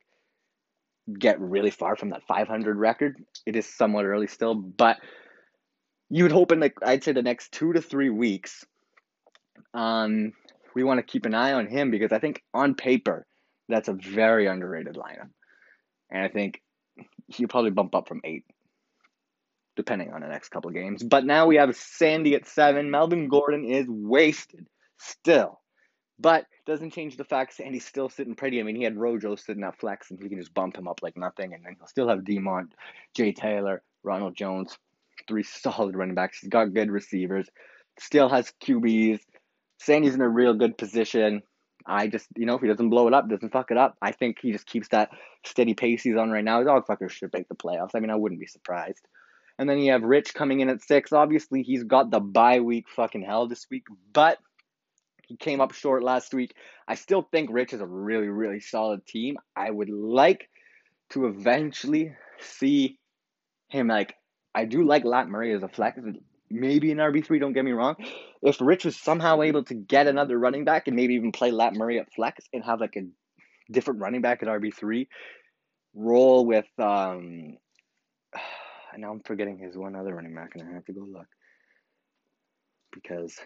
get 1.18 1.40
really 1.40 1.70
far 1.70 1.96
from 1.96 2.10
that 2.10 2.26
500 2.26 2.76
record. 2.76 3.22
It 3.44 3.56
is 3.56 3.66
somewhat 3.66 4.06
early 4.06 4.26
still, 4.26 4.54
but 4.54 4.98
you 6.08 6.24
would 6.24 6.32
hope 6.32 6.52
in 6.52 6.60
like 6.60 6.74
I'd 6.82 7.04
say 7.04 7.12
the 7.12 7.22
next 7.22 7.52
two 7.52 7.74
to 7.74 7.82
three 7.82 8.10
weeks, 8.10 8.64
um, 9.74 10.32
we 10.74 10.82
want 10.82 10.98
to 10.98 11.02
keep 11.02 11.26
an 11.26 11.34
eye 11.34 11.52
on 11.52 11.66
him 11.66 11.90
because 11.90 12.12
I 12.12 12.20
think 12.20 12.42
on 12.54 12.74
paper 12.74 13.26
that's 13.68 13.88
a 13.88 13.92
very 13.92 14.46
underrated 14.46 14.94
lineup, 14.94 15.28
and 16.10 16.22
I 16.22 16.28
think 16.28 16.62
he'll 17.28 17.48
probably 17.48 17.70
bump 17.70 17.94
up 17.94 18.08
from 18.08 18.20
eight 18.24 18.44
depending 19.76 20.10
on 20.12 20.22
the 20.22 20.26
next 20.26 20.48
couple 20.48 20.70
games. 20.70 21.02
But 21.02 21.26
now 21.26 21.46
we 21.46 21.56
have 21.56 21.76
Sandy 21.76 22.34
at 22.34 22.46
seven. 22.46 22.90
Melvin 22.90 23.28
Gordon 23.28 23.66
is 23.66 23.84
wasted 23.86 24.66
still. 24.96 25.60
But 26.18 26.46
doesn't 26.64 26.94
change 26.94 27.18
the 27.18 27.24
fact 27.24 27.52
Sandy's 27.52 27.84
still 27.84 28.08
sitting 28.08 28.34
pretty. 28.34 28.58
I 28.58 28.62
mean, 28.62 28.76
he 28.76 28.84
had 28.84 28.96
Rojo 28.96 29.36
sitting 29.36 29.64
at 29.64 29.78
flex, 29.78 30.10
and 30.10 30.18
he 30.18 30.30
can 30.30 30.38
just 30.38 30.54
bump 30.54 30.78
him 30.78 30.88
up 30.88 31.00
like 31.02 31.14
nothing, 31.14 31.52
and 31.52 31.62
then 31.62 31.76
he'll 31.78 31.86
still 31.88 32.08
have 32.08 32.20
Demont, 32.20 32.68
Jay 33.14 33.32
Taylor, 33.32 33.82
Ronald 34.02 34.34
Jones, 34.34 34.78
three 35.28 35.42
solid 35.42 35.94
running 35.94 36.14
backs. 36.14 36.38
He's 36.38 36.48
got 36.48 36.72
good 36.72 36.90
receivers. 36.90 37.46
Still 37.98 38.30
has 38.30 38.50
QBs 38.64 39.20
Sandy's 39.78 40.14
in 40.14 40.20
a 40.20 40.28
real 40.28 40.54
good 40.54 40.78
position. 40.78 41.42
I 41.86 42.08
just, 42.08 42.26
you 42.36 42.46
know, 42.46 42.54
if 42.54 42.62
he 42.62 42.68
doesn't 42.68 42.90
blow 42.90 43.06
it 43.06 43.14
up, 43.14 43.28
doesn't 43.28 43.52
fuck 43.52 43.70
it 43.70 43.76
up, 43.76 43.96
I 44.02 44.12
think 44.12 44.38
he 44.40 44.52
just 44.52 44.66
keeps 44.66 44.88
that 44.88 45.10
steady 45.44 45.74
pace 45.74 46.02
he's 46.02 46.16
on 46.16 46.30
right 46.30 46.44
now. 46.44 46.58
His 46.58 46.66
dog 46.66 46.84
should 47.10 47.32
make 47.32 47.48
the 47.48 47.54
playoffs. 47.54 47.90
I 47.94 48.00
mean, 48.00 48.10
I 48.10 48.16
wouldn't 48.16 48.40
be 48.40 48.46
surprised. 48.46 49.06
And 49.58 49.68
then 49.68 49.78
you 49.78 49.92
have 49.92 50.02
Rich 50.02 50.34
coming 50.34 50.60
in 50.60 50.68
at 50.68 50.82
six. 50.82 51.12
Obviously, 51.12 51.62
he's 51.62 51.84
got 51.84 52.10
the 52.10 52.20
bye 52.20 52.60
week 52.60 52.88
fucking 52.88 53.22
hell 53.22 53.48
this 53.48 53.66
week, 53.70 53.84
but 54.12 54.38
he 55.26 55.36
came 55.36 55.60
up 55.60 55.72
short 55.72 56.02
last 56.02 56.34
week. 56.34 56.54
I 56.86 56.94
still 56.94 57.22
think 57.22 57.50
Rich 57.50 57.72
is 57.72 57.80
a 57.80 57.86
really, 57.86 58.28
really 58.28 58.60
solid 58.60 59.06
team. 59.06 59.38
I 59.56 59.70
would 59.70 59.88
like 59.88 60.48
to 61.10 61.26
eventually 61.26 62.14
see 62.40 62.98
him 63.68 63.88
like 63.88 64.14
I 64.54 64.64
do 64.64 64.84
like 64.84 65.04
Lat 65.04 65.28
Murray 65.28 65.52
as 65.54 65.62
a 65.62 65.68
flex, 65.68 65.98
maybe 66.50 66.92
an 66.92 66.98
RB 66.98 67.24
three. 67.24 67.38
Don't 67.38 67.52
get 67.52 67.64
me 67.64 67.72
wrong. 67.72 67.96
If 68.42 68.60
Rich 68.60 68.84
was 68.84 68.96
somehow 68.96 69.42
able 69.42 69.64
to 69.64 69.74
get 69.74 70.06
another 70.06 70.38
running 70.38 70.64
back 70.64 70.86
and 70.86 70.96
maybe 70.96 71.14
even 71.14 71.32
play 71.32 71.50
Lat 71.50 71.74
Murray 71.74 71.98
at 71.98 72.12
flex 72.14 72.44
and 72.52 72.64
have 72.64 72.80
like 72.80 72.96
a 72.96 73.02
different 73.70 74.00
running 74.00 74.20
back 74.20 74.42
at 74.42 74.48
RB 74.48 74.74
three, 74.74 75.08
roll 75.94 76.46
with 76.46 76.66
um. 76.78 77.56
And 78.92 79.02
now 79.02 79.12
I'm 79.12 79.20
forgetting 79.20 79.58
his 79.58 79.76
one 79.76 79.94
other 79.94 80.14
running 80.14 80.34
back, 80.34 80.52
and 80.54 80.66
I 80.66 80.72
have 80.72 80.86
to 80.86 80.92
go 80.94 81.02
look 81.02 81.26
because 82.92 83.36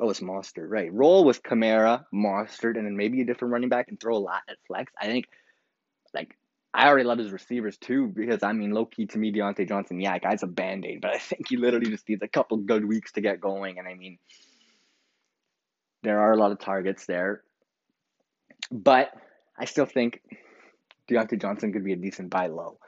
oh, 0.00 0.10
it's 0.10 0.20
Mostert, 0.20 0.68
right? 0.68 0.92
Roll 0.92 1.24
with 1.24 1.42
Kamara, 1.42 2.04
Mostert, 2.12 2.76
and 2.76 2.86
then 2.86 2.96
maybe 2.96 3.20
a 3.20 3.24
different 3.24 3.52
running 3.52 3.68
back 3.68 3.86
and 3.88 4.00
throw 4.00 4.16
a 4.16 4.18
lot 4.18 4.42
at 4.48 4.56
flex. 4.66 4.92
I 5.00 5.06
think 5.06 5.26
like 6.14 6.36
I 6.72 6.86
already 6.86 7.04
love 7.04 7.18
his 7.18 7.32
receivers 7.32 7.76
too 7.76 8.06
because 8.06 8.42
I 8.42 8.52
mean, 8.52 8.70
low 8.70 8.86
key 8.86 9.06
to 9.06 9.18
me, 9.18 9.32
Diontae 9.32 9.68
Johnson, 9.68 10.00
yeah, 10.00 10.18
guy's 10.18 10.42
a 10.42 10.46
band 10.46 10.84
aid, 10.84 11.00
but 11.00 11.14
I 11.14 11.18
think 11.18 11.48
he 11.48 11.56
literally 11.56 11.90
just 11.90 12.08
needs 12.08 12.22
a 12.22 12.28
couple 12.28 12.58
good 12.58 12.84
weeks 12.84 13.12
to 13.12 13.20
get 13.20 13.40
going. 13.40 13.78
And 13.78 13.88
I 13.88 13.94
mean, 13.94 14.18
there 16.02 16.20
are 16.20 16.32
a 16.32 16.36
lot 16.36 16.52
of 16.52 16.60
targets 16.60 17.06
there, 17.06 17.42
but 18.70 19.10
I 19.58 19.64
still 19.64 19.86
think 19.86 20.22
Diontae 21.10 21.40
Johnson 21.40 21.72
could 21.72 21.84
be 21.84 21.92
a 21.92 21.96
decent 21.96 22.30
buy 22.30 22.46
low. 22.46 22.78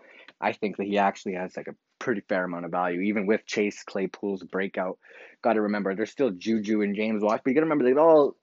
I 0.40 0.52
think 0.52 0.76
that 0.76 0.86
he 0.86 0.98
actually 0.98 1.34
has 1.34 1.56
like 1.56 1.68
a 1.68 1.74
pretty 1.98 2.22
fair 2.28 2.44
amount 2.44 2.64
of 2.64 2.70
value, 2.70 3.00
even 3.00 3.26
with 3.26 3.46
Chase 3.46 3.82
Claypool's 3.84 4.42
breakout. 4.44 4.98
Got 5.42 5.54
to 5.54 5.62
remember, 5.62 5.94
there's 5.94 6.10
still 6.10 6.30
Juju 6.30 6.82
and 6.82 6.96
James 6.96 7.22
Watts, 7.22 7.42
but 7.44 7.50
you 7.50 7.54
got 7.54 7.60
to 7.60 7.66
remember 7.66 7.84
they 7.84 7.98
all. 7.98 8.36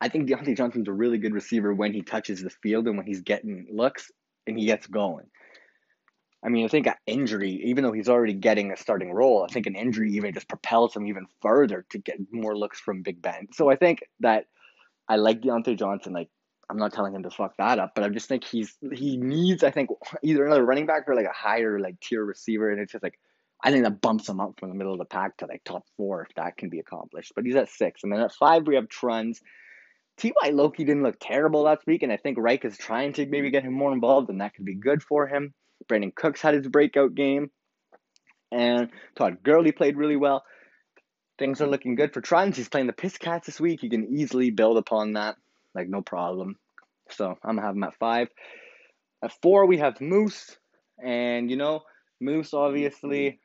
I 0.00 0.08
think 0.08 0.28
Diontae 0.28 0.56
Johnson's 0.56 0.88
a 0.88 0.92
really 0.92 1.18
good 1.18 1.34
receiver 1.34 1.74
when 1.74 1.92
he 1.92 2.02
touches 2.02 2.42
the 2.42 2.50
field 2.50 2.86
and 2.86 2.96
when 2.96 3.06
he's 3.06 3.20
getting 3.20 3.66
looks 3.70 4.10
and 4.46 4.58
he 4.58 4.66
gets 4.66 4.86
going. 4.86 5.26
I 6.42 6.48
mean, 6.48 6.64
I 6.64 6.68
think 6.68 6.86
an 6.86 6.94
injury, 7.06 7.60
even 7.64 7.84
though 7.84 7.92
he's 7.92 8.08
already 8.08 8.32
getting 8.32 8.72
a 8.72 8.76
starting 8.76 9.12
role, 9.12 9.46
I 9.48 9.52
think 9.52 9.66
an 9.66 9.76
injury 9.76 10.12
even 10.12 10.32
just 10.32 10.48
propels 10.48 10.96
him 10.96 11.06
even 11.06 11.26
further 11.42 11.84
to 11.90 11.98
get 11.98 12.16
more 12.32 12.56
looks 12.56 12.80
from 12.80 13.02
Big 13.02 13.20
Ben. 13.20 13.48
So 13.52 13.68
I 13.68 13.76
think 13.76 14.00
that 14.20 14.46
I 15.06 15.16
like 15.16 15.42
Diontae 15.42 15.78
Johnson. 15.78 16.14
Like, 16.14 16.30
I'm 16.70 16.78
not 16.78 16.94
telling 16.94 17.14
him 17.14 17.24
to 17.24 17.30
fuck 17.30 17.56
that 17.58 17.78
up, 17.78 17.92
but 17.94 18.04
I 18.04 18.08
just 18.08 18.28
think 18.28 18.44
he's 18.44 18.74
he 18.92 19.16
needs, 19.18 19.64
I 19.64 19.70
think, 19.70 19.90
either 20.22 20.46
another 20.46 20.64
running 20.64 20.86
back 20.86 21.08
or 21.08 21.14
like 21.14 21.26
a 21.26 21.32
higher 21.32 21.78
like 21.78 22.00
tier 22.00 22.24
receiver, 22.24 22.70
and 22.70 22.80
it's 22.80 22.92
just 22.92 23.02
like 23.02 23.18
I 23.62 23.70
think 23.70 23.84
that 23.84 24.00
bumps 24.00 24.28
him 24.28 24.40
up 24.40 24.58
from 24.58 24.70
the 24.70 24.76
middle 24.76 24.92
of 24.92 24.98
the 24.98 25.04
pack 25.04 25.36
to 25.38 25.46
like 25.46 25.62
top 25.64 25.84
four 25.96 26.22
if 26.22 26.34
that 26.36 26.56
can 26.56 26.70
be 26.70 26.78
accomplished. 26.78 27.32
But 27.34 27.44
he's 27.44 27.56
at 27.56 27.68
six, 27.68 28.02
and 28.02 28.12
then 28.12 28.20
at 28.20 28.32
five 28.32 28.66
we 28.66 28.76
have 28.76 28.88
Truns. 28.88 29.42
T.Y. 30.20 30.50
Loki 30.50 30.84
didn't 30.84 31.02
look 31.02 31.16
terrible 31.18 31.62
last 31.62 31.86
week, 31.86 32.02
and 32.02 32.12
I 32.12 32.18
think 32.18 32.36
Reich 32.38 32.66
is 32.66 32.76
trying 32.76 33.14
to 33.14 33.24
maybe 33.24 33.50
get 33.50 33.64
him 33.64 33.72
more 33.72 33.90
involved, 33.90 34.28
and 34.28 34.42
that 34.42 34.54
could 34.54 34.66
be 34.66 34.74
good 34.74 35.02
for 35.02 35.26
him. 35.26 35.54
Brandin 35.88 36.14
Cooks 36.14 36.42
had 36.42 36.52
his 36.52 36.68
breakout 36.68 37.14
game, 37.14 37.50
and 38.52 38.90
Todd 39.16 39.38
Gurley 39.42 39.72
played 39.72 39.96
really 39.96 40.16
well. 40.16 40.44
Things 41.38 41.62
are 41.62 41.66
looking 41.66 41.94
good 41.94 42.12
for 42.12 42.20
Trons. 42.20 42.56
He's 42.56 42.68
playing 42.68 42.86
the 42.86 42.92
Piss 42.92 43.16
Cats 43.16 43.46
this 43.46 43.58
week. 43.58 43.80
He 43.80 43.88
can 43.88 44.14
easily 44.14 44.50
build 44.50 44.76
upon 44.76 45.14
that, 45.14 45.36
like 45.74 45.88
no 45.88 46.02
problem. 46.02 46.56
So 47.08 47.38
I'm 47.42 47.56
gonna 47.56 47.66
have 47.66 47.74
him 47.74 47.84
at 47.84 47.96
five. 47.98 48.28
At 49.24 49.32
four, 49.40 49.64
we 49.64 49.78
have 49.78 50.02
Moose, 50.02 50.58
and 51.02 51.50
you 51.50 51.56
know, 51.56 51.80
Moose 52.20 52.52
obviously 52.52 53.40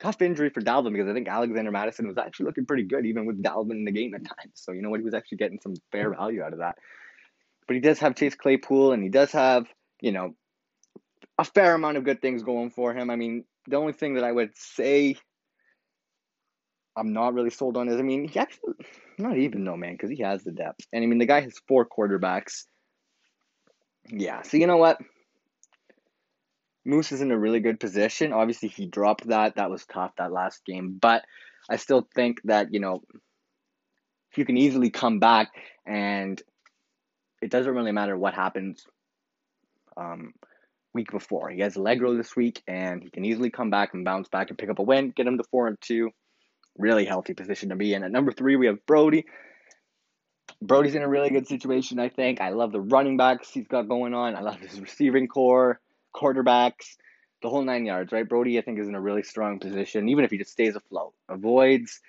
tough 0.00 0.22
injury 0.22 0.50
for 0.50 0.60
Dalvin 0.60 0.92
because 0.92 1.08
I 1.08 1.12
think 1.12 1.28
Alexander 1.28 1.70
Mattison 1.70 2.08
was 2.08 2.18
actually 2.18 2.46
looking 2.46 2.66
pretty 2.66 2.84
good 2.84 3.06
even 3.06 3.26
with 3.26 3.42
Dalvin 3.42 3.72
in 3.72 3.84
the 3.84 3.92
game 3.92 4.14
at 4.14 4.24
times. 4.24 4.54
So 4.54 4.72
you 4.72 4.82
know 4.82 4.90
what, 4.90 5.00
he 5.00 5.04
was 5.04 5.14
actually 5.14 5.38
getting 5.38 5.60
some 5.62 5.74
fair 5.92 6.10
hmm. 6.10 6.16
value 6.16 6.42
out 6.42 6.52
of 6.52 6.60
that. 6.60 6.76
But 7.66 7.74
he 7.74 7.80
does 7.80 7.98
have 8.00 8.16
Chase 8.16 8.34
Claypool 8.34 8.92
and 8.92 9.02
he 9.02 9.08
does 9.08 9.30
have, 9.32 9.66
you 10.00 10.10
know, 10.10 10.34
a 11.38 11.44
fair 11.44 11.74
amount 11.74 11.98
of 11.98 12.04
good 12.04 12.20
things 12.20 12.42
going 12.42 12.70
for 12.70 12.92
him. 12.94 13.10
I 13.10 13.16
mean, 13.16 13.44
the 13.68 13.76
only 13.76 13.92
thing 13.92 14.14
that 14.14 14.24
I 14.24 14.32
would 14.32 14.50
say 14.56 15.16
I'm 16.96 17.12
not 17.12 17.34
really 17.34 17.50
sold 17.50 17.76
on 17.76 17.88
is 17.88 17.98
I 17.98 18.02
mean, 18.02 18.26
he 18.26 18.38
actually 18.38 18.74
not 19.18 19.36
even 19.36 19.64
though, 19.64 19.76
man, 19.76 19.92
because 19.92 20.10
he 20.10 20.22
has 20.22 20.42
the 20.42 20.52
depth. 20.52 20.86
And 20.92 21.04
I 21.04 21.06
mean 21.06 21.18
the 21.18 21.26
guy 21.26 21.42
has 21.42 21.54
four 21.68 21.86
quarterbacks. 21.86 22.64
Yeah, 24.08 24.42
so 24.42 24.56
you 24.56 24.66
know 24.66 24.78
what? 24.78 24.98
Moose 26.90 27.12
is 27.12 27.20
in 27.20 27.30
a 27.30 27.38
really 27.38 27.60
good 27.60 27.78
position. 27.78 28.32
Obviously, 28.32 28.68
he 28.68 28.86
dropped 28.86 29.28
that. 29.28 29.54
That 29.56 29.70
was 29.70 29.86
tough 29.86 30.12
that 30.18 30.32
last 30.32 30.64
game. 30.66 30.98
But 31.00 31.24
I 31.70 31.76
still 31.76 32.06
think 32.14 32.40
that, 32.44 32.74
you 32.74 32.80
know, 32.80 33.02
he 34.34 34.44
can 34.44 34.56
easily 34.56 34.90
come 34.90 35.20
back 35.20 35.48
and 35.86 36.40
it 37.40 37.50
doesn't 37.50 37.74
really 37.74 37.92
matter 37.92 38.16
what 38.16 38.34
happens 38.34 38.84
um, 39.96 40.32
week 40.92 41.10
before. 41.10 41.48
He 41.48 41.60
has 41.60 41.76
Allegro 41.76 42.16
this 42.16 42.36
week 42.36 42.62
and 42.66 43.02
he 43.02 43.10
can 43.10 43.24
easily 43.24 43.50
come 43.50 43.70
back 43.70 43.94
and 43.94 44.04
bounce 44.04 44.28
back 44.28 44.50
and 44.50 44.58
pick 44.58 44.70
up 44.70 44.78
a 44.78 44.82
win, 44.82 45.12
get 45.14 45.26
him 45.26 45.38
to 45.38 45.44
4 45.50 45.68
and 45.68 45.80
2. 45.80 46.10
Really 46.78 47.04
healthy 47.04 47.34
position 47.34 47.70
to 47.70 47.76
be 47.76 47.94
in. 47.94 48.04
At 48.04 48.12
number 48.12 48.32
three, 48.32 48.56
we 48.56 48.66
have 48.66 48.84
Brody. 48.86 49.26
Brody's 50.62 50.94
in 50.94 51.02
a 51.02 51.08
really 51.08 51.30
good 51.30 51.46
situation, 51.46 51.98
I 51.98 52.08
think. 52.08 52.40
I 52.40 52.50
love 52.50 52.72
the 52.72 52.80
running 52.80 53.16
backs 53.16 53.50
he's 53.50 53.66
got 53.66 53.88
going 53.88 54.14
on. 54.14 54.36
I 54.36 54.40
love 54.40 54.60
his 54.60 54.80
receiving 54.80 55.26
corps 55.26 55.80
quarterbacks, 56.14 56.96
the 57.42 57.48
whole 57.48 57.62
nine 57.62 57.86
yards, 57.86 58.12
right? 58.12 58.28
Brody, 58.28 58.58
I 58.58 58.62
think, 58.62 58.78
is 58.78 58.88
in 58.88 58.94
a 58.94 59.00
really 59.00 59.22
strong 59.22 59.58
position, 59.58 60.08
even 60.08 60.24
if 60.24 60.30
he 60.30 60.38
just 60.38 60.52
stays 60.52 60.76
afloat, 60.76 61.14
avoids, 61.28 62.00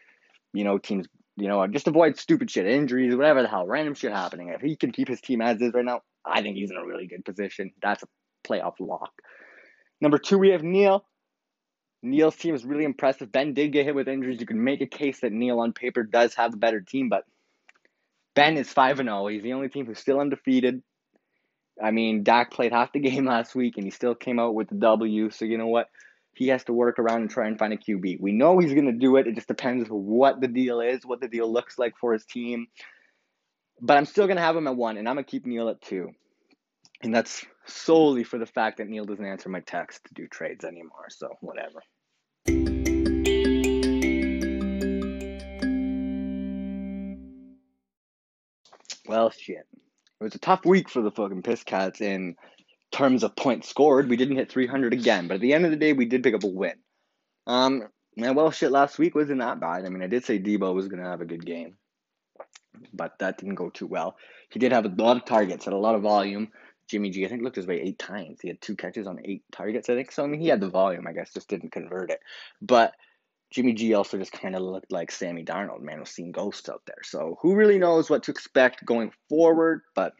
you 0.53 0.63
know, 0.63 0.77
teams, 0.77 1.07
you 1.37 1.47
know, 1.47 1.65
just 1.67 1.87
avoid 1.87 2.17
stupid 2.17 2.51
shit, 2.51 2.65
injuries, 2.65 3.15
whatever 3.15 3.41
the 3.41 3.47
hell, 3.47 3.65
random 3.65 3.93
shit 3.93 4.11
happening. 4.11 4.49
If 4.49 4.61
he 4.61 4.75
can 4.75 4.91
keep 4.91 5.07
his 5.07 5.21
team 5.21 5.41
as 5.41 5.61
is 5.61 5.73
right 5.73 5.85
now, 5.85 6.01
I 6.25 6.41
think 6.41 6.57
he's 6.57 6.71
in 6.71 6.77
a 6.77 6.85
really 6.85 7.07
good 7.07 7.25
position. 7.25 7.71
That's 7.81 8.03
a 8.03 8.07
playoff 8.47 8.75
lock. 8.79 9.11
Number 10.01 10.17
two, 10.17 10.37
we 10.37 10.49
have 10.49 10.63
Neil. 10.63 11.05
Neil's 12.03 12.35
team 12.35 12.55
is 12.55 12.65
really 12.65 12.83
impressive. 12.83 13.31
Ben 13.31 13.53
did 13.53 13.71
get 13.71 13.85
hit 13.85 13.95
with 13.95 14.07
injuries. 14.07 14.39
You 14.39 14.47
can 14.47 14.63
make 14.63 14.81
a 14.81 14.87
case 14.87 15.19
that 15.19 15.31
Neil 15.31 15.59
on 15.59 15.71
paper 15.71 16.03
does 16.03 16.33
have 16.35 16.53
a 16.53 16.57
better 16.57 16.81
team, 16.81 17.09
but 17.09 17.25
Ben 18.33 18.57
is 18.57 18.71
5 18.71 19.01
and 19.01 19.09
0. 19.09 19.27
He's 19.27 19.43
the 19.43 19.53
only 19.53 19.69
team 19.69 19.85
who's 19.85 19.99
still 19.99 20.19
undefeated. 20.19 20.81
I 21.81 21.91
mean, 21.91 22.23
Dak 22.23 22.51
played 22.51 22.71
half 22.71 22.91
the 22.93 22.99
game 22.99 23.25
last 23.35 23.55
week 23.55 23.77
and 23.77 23.85
he 23.85 23.91
still 23.91 24.15
came 24.15 24.39
out 24.39 24.55
with 24.55 24.69
the 24.69 24.75
W. 24.75 25.29
So 25.29 25.45
you 25.45 25.57
know 25.57 25.67
what? 25.67 25.89
He 26.33 26.47
has 26.47 26.63
to 26.65 26.73
work 26.73 26.97
around 26.97 27.21
and 27.21 27.29
try 27.29 27.47
and 27.47 27.59
find 27.59 27.73
a 27.73 27.77
QB. 27.77 28.19
We 28.19 28.31
know 28.31 28.57
he's 28.57 28.73
going 28.73 28.85
to 28.85 28.93
do 28.93 29.17
it. 29.17 29.27
It 29.27 29.35
just 29.35 29.47
depends 29.47 29.87
what 29.89 30.39
the 30.39 30.47
deal 30.47 30.79
is, 30.79 31.05
what 31.05 31.19
the 31.19 31.27
deal 31.27 31.51
looks 31.51 31.77
like 31.77 31.93
for 31.99 32.13
his 32.13 32.25
team. 32.25 32.67
But 33.81 33.97
I'm 33.97 34.05
still 34.05 34.27
going 34.27 34.37
to 34.37 34.43
have 34.43 34.55
him 34.55 34.67
at 34.67 34.75
one, 34.75 34.97
and 34.97 35.09
I'm 35.09 35.15
going 35.15 35.25
to 35.25 35.29
keep 35.29 35.45
Neil 35.45 35.67
at 35.69 35.81
two. 35.81 36.11
And 37.03 37.13
that's 37.13 37.45
solely 37.65 38.23
for 38.23 38.37
the 38.37 38.45
fact 38.45 38.77
that 38.77 38.87
Neil 38.87 39.05
doesn't 39.05 39.25
answer 39.25 39.49
my 39.49 39.59
text 39.59 40.05
to 40.05 40.13
do 40.13 40.27
trades 40.27 40.63
anymore. 40.63 41.07
So 41.09 41.29
whatever. 41.41 41.81
Well, 49.07 49.31
shit. 49.31 49.67
It 50.21 50.25
was 50.25 50.35
a 50.35 50.39
tough 50.39 50.65
week 50.67 50.87
for 50.87 51.01
the 51.01 51.09
fucking 51.09 51.41
Piss 51.41 51.63
Cats 51.63 51.99
in 51.99 52.35
terms 52.91 53.23
of 53.23 53.35
points 53.35 53.67
scored. 53.67 54.07
We 54.07 54.17
didn't 54.17 54.35
hit 54.35 54.51
300 54.51 54.93
again, 54.93 55.27
but 55.27 55.35
at 55.35 55.41
the 55.41 55.53
end 55.53 55.65
of 55.65 55.71
the 55.71 55.77
day, 55.77 55.93
we 55.93 56.05
did 56.05 56.21
pick 56.21 56.35
up 56.35 56.43
a 56.43 56.47
win. 56.47 56.75
Um, 57.47 57.87
well, 58.15 58.51
shit, 58.51 58.71
last 58.71 58.99
week 58.99 59.15
wasn't 59.15 59.39
that 59.39 59.59
bad. 59.59 59.83
I 59.83 59.89
mean, 59.89 60.03
I 60.03 60.07
did 60.07 60.23
say 60.23 60.37
Deebo 60.37 60.75
was 60.75 60.87
going 60.89 61.01
to 61.01 61.09
have 61.09 61.21
a 61.21 61.25
good 61.25 61.43
game, 61.43 61.73
but 62.93 63.17
that 63.17 63.39
didn't 63.39 63.55
go 63.55 63.71
too 63.71 63.87
well. 63.87 64.15
He 64.51 64.59
did 64.59 64.73
have 64.73 64.85
a 64.85 64.93
lot 64.95 65.17
of 65.17 65.25
targets, 65.25 65.65
had 65.65 65.73
a 65.73 65.77
lot 65.77 65.95
of 65.95 66.03
volume. 66.03 66.49
Jimmy 66.87 67.09
G, 67.09 67.25
I 67.25 67.29
think, 67.29 67.41
looked 67.41 67.55
his 67.55 67.65
way 67.65 67.81
eight 67.81 67.97
times. 67.97 68.41
He 68.41 68.47
had 68.47 68.61
two 68.61 68.75
catches 68.75 69.07
on 69.07 69.21
eight 69.25 69.43
targets, 69.51 69.89
I 69.89 69.95
think. 69.95 70.11
So, 70.11 70.23
I 70.23 70.27
mean, 70.27 70.39
he 70.39 70.49
had 70.49 70.61
the 70.61 70.69
volume, 70.69 71.07
I 71.07 71.13
guess, 71.13 71.33
just 71.33 71.49
didn't 71.49 71.71
convert 71.71 72.11
it. 72.11 72.19
But 72.61 72.93
Jimmy 73.51 73.73
G 73.73 73.93
also 73.93 74.17
just 74.17 74.31
kind 74.31 74.55
of 74.55 74.61
looked 74.61 74.91
like 74.91 75.11
Sammy 75.11 75.43
Darnold, 75.43 75.81
man, 75.81 75.99
was 75.99 76.09
seeing 76.09 76.31
ghosts 76.31 76.69
out 76.69 76.81
there. 76.87 77.03
So 77.03 77.37
who 77.41 77.55
really 77.55 77.77
knows 77.77 78.09
what 78.09 78.23
to 78.23 78.31
expect 78.31 78.85
going 78.85 79.11
forward? 79.29 79.81
But 79.93 80.13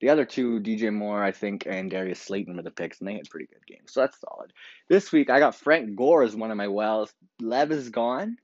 the 0.00 0.10
other 0.10 0.26
two, 0.26 0.60
DJ 0.60 0.92
Moore, 0.92 1.22
I 1.22 1.32
think, 1.32 1.66
and 1.66 1.90
Darius 1.90 2.20
Slayton 2.20 2.56
were 2.56 2.62
the 2.62 2.70
picks, 2.70 3.00
and 3.00 3.08
they 3.08 3.14
had 3.14 3.30
pretty 3.30 3.46
good 3.46 3.66
games. 3.66 3.92
So 3.92 4.00
that's 4.00 4.18
solid. 4.20 4.52
This 4.88 5.10
week, 5.10 5.30
I 5.30 5.38
got 5.38 5.54
Frank 5.54 5.96
Gore 5.96 6.22
as 6.22 6.36
one 6.36 6.50
of 6.50 6.58
my 6.58 6.68
wells. 6.68 7.12
Lev 7.40 7.72
is 7.72 7.88
gone. 7.88 8.36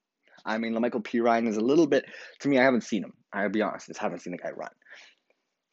I 0.47 0.57
mean, 0.57 0.73
La'Mical 0.73 1.05
Perine 1.05 1.47
is 1.47 1.59
a 1.59 1.63
little 1.63 1.87
bit, 1.87 2.07
to 2.41 2.49
me, 2.49 2.59
I 2.59 2.63
haven't 2.63 2.85
seen 2.85 3.05
him. 3.05 3.13
I'll 3.31 3.51
be 3.51 3.61
honest, 3.61 3.89
just 3.89 4.01
haven't 4.01 4.21
seen 4.21 4.33
the 4.33 4.39
guy 4.39 4.51
run. 4.51 4.71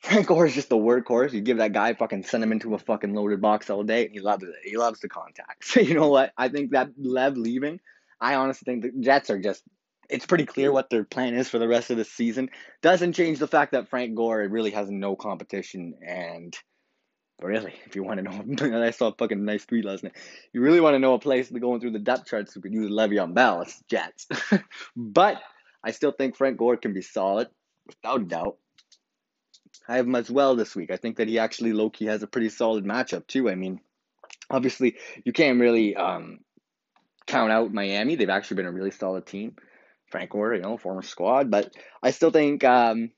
Frank 0.02 0.28
Gore 0.28 0.46
is 0.46 0.54
just 0.54 0.70
the 0.70 0.76
workhorse. 0.76 1.32
You 1.32 1.42
give 1.42 1.58
that 1.58 1.74
guy 1.74 1.94
fucking 1.94 2.24
send 2.24 2.44
him 2.44 2.52
into 2.52 2.76
a 2.76 2.78
fucking 2.78 3.14
loaded 3.14 3.42
box 3.42 3.70
all 3.70 3.84
day, 3.84 4.06
and 4.06 4.14
he 4.14 4.20
loves 4.20 4.44
it. 4.44 4.54
He 4.64 4.76
loves 4.76 5.00
the 5.00 5.08
contact. 5.08 5.66
So 5.66 5.80
you 5.82 5.94
know 5.94 6.10
what? 6.10 6.34
I 6.38 6.50
think 6.50 6.72
that 6.72 6.90
Lev 6.98 7.38
leaving 7.38 7.80
I 8.20 8.36
honestly 8.36 8.66
think 8.66 8.84
the 8.84 9.02
Jets 9.02 9.30
are 9.30 9.40
just 9.40 9.64
it's 10.10 10.26
pretty 10.26 10.46
clear 10.46 10.72
what 10.72 10.90
their 10.90 11.04
plan 11.04 11.36
is 11.36 11.50
for 11.50 11.60
the 11.60 11.68
rest 11.68 11.90
of 11.90 11.98
the 11.98 12.06
season. 12.06 12.50
Doesn't 12.82 13.14
change 13.14 13.40
the 13.40 13.48
fact 13.48 13.74
that 13.74 13.90
Frank 13.90 14.16
Gore 14.16 14.48
really 14.48 14.72
has 14.72 14.90
no 14.90 15.16
competition. 15.16 15.96
And 16.06 16.58
really, 17.42 17.74
if 17.86 17.96
you 17.96 18.04
want 18.04 18.20
to 18.20 18.24
know, 18.24 18.84
I 18.86 18.92
saw 18.92 19.08
a 19.10 19.16
fucking 19.16 19.44
nice 19.44 19.66
tweet 19.66 19.86
last 19.86 20.04
night. 20.04 20.16
You 20.54 20.62
really 20.62 20.80
want 20.80 20.96
to 20.96 21.00
know 21.00 21.14
a 21.14 21.20
place 21.20 21.50
going 21.50 21.82
through 21.82 21.92
the 21.92 22.00
depth 22.00 22.28
charts 22.28 22.54
who 22.54 22.62
could 22.62 22.74
use 22.74 22.90
Le'Veon 22.90 23.34
Bell, 23.34 23.62
it's 23.62 23.82
Jets. 23.90 24.28
but 24.96 25.42
I 25.84 25.92
still 25.92 26.12
think 26.12 26.38
Frank 26.38 26.58
Gore 26.58 26.78
can 26.78 26.94
be 26.94 27.02
solid, 27.02 27.50
without 27.86 28.28
doubt. 28.28 28.58
I 29.90 29.98
have 29.98 30.06
him 30.06 30.16
as 30.16 30.30
well 30.30 30.56
this 30.56 30.76
week. 30.76 30.92
I 30.92 30.98
think 30.98 31.18
that 31.18 31.28
he 31.28 31.40
actually 31.40 31.74
low 31.74 31.90
key 31.90 32.06
has 32.06 32.24
a 32.24 32.28
pretty 32.28 32.50
solid 32.50 32.84
matchup 32.84 33.28
too. 33.28 33.50
I 33.50 33.56
mean, 33.56 33.80
obviously 34.50 34.98
you 35.24 35.32
can't 35.32 35.60
really 35.60 35.96
um, 35.96 36.40
count 37.28 37.52
out 37.52 37.74
Miami. 37.74 38.16
They've 38.16 38.30
actually 38.30 38.58
been 38.58 38.66
a 38.66 38.72
really 38.72 38.92
solid 38.92 39.26
team. 39.26 39.56
Frank 40.10 40.32
Gore, 40.32 40.56
you 40.56 40.62
know, 40.62 40.78
former 40.78 41.02
squad, 41.02 41.52
but 41.52 41.74
I 42.02 42.12
still 42.12 42.32
think 42.32 42.64
um, 42.64 43.12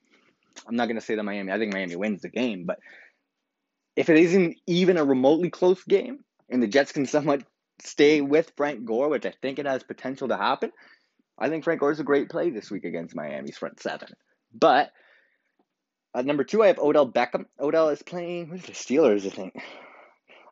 I'm 0.68 0.76
not 0.76 0.88
gonna 0.88 1.02
say 1.02 1.16
that 1.16 1.24
Miami. 1.24 1.52
I 1.52 1.60
think 1.60 1.74
Miami 1.74 1.96
wins 1.96 2.22
the 2.22 2.30
game, 2.30 2.66
but 2.66 2.80
if 3.96 4.10
it 4.10 4.18
isn't 4.18 4.58
even 4.66 4.98
a 4.98 5.06
remotely 5.06 5.50
close 5.50 5.84
game, 5.84 6.24
and 6.50 6.64
the 6.64 6.68
Jets 6.68 6.92
can 6.92 7.06
somewhat 7.06 7.44
stay 7.82 8.22
with 8.22 8.52
Frank 8.58 8.86
Gore, 8.86 9.10
which 9.10 9.26
I 9.26 9.34
think 9.42 9.60
it 9.60 9.66
has 9.66 9.84
potential 9.84 10.30
to 10.30 10.38
happen, 10.38 10.72
I 11.38 11.50
think 11.50 11.64
Frank 11.64 11.80
Gore 11.80 11.92
is 11.92 12.00
a 12.00 12.04
great 12.04 12.30
play 12.30 12.50
this 12.50 12.72
week 12.72 12.86
against 12.86 13.16
Miami's 13.16 13.58
front 13.58 13.80
seven. 13.80 14.10
But 14.54 14.92
at 16.16 16.26
number 16.26 16.44
two, 16.44 16.64
I 16.64 16.68
have 16.68 16.80
Odell 16.80 17.10
Beckham. 17.12 17.46
Odell 17.60 17.90
is 17.90 18.02
playing. 18.02 18.48
Who's 18.48 18.64
the 18.64 18.72
Steelers? 18.72 19.26
I 19.26 19.30
think. 19.30 19.54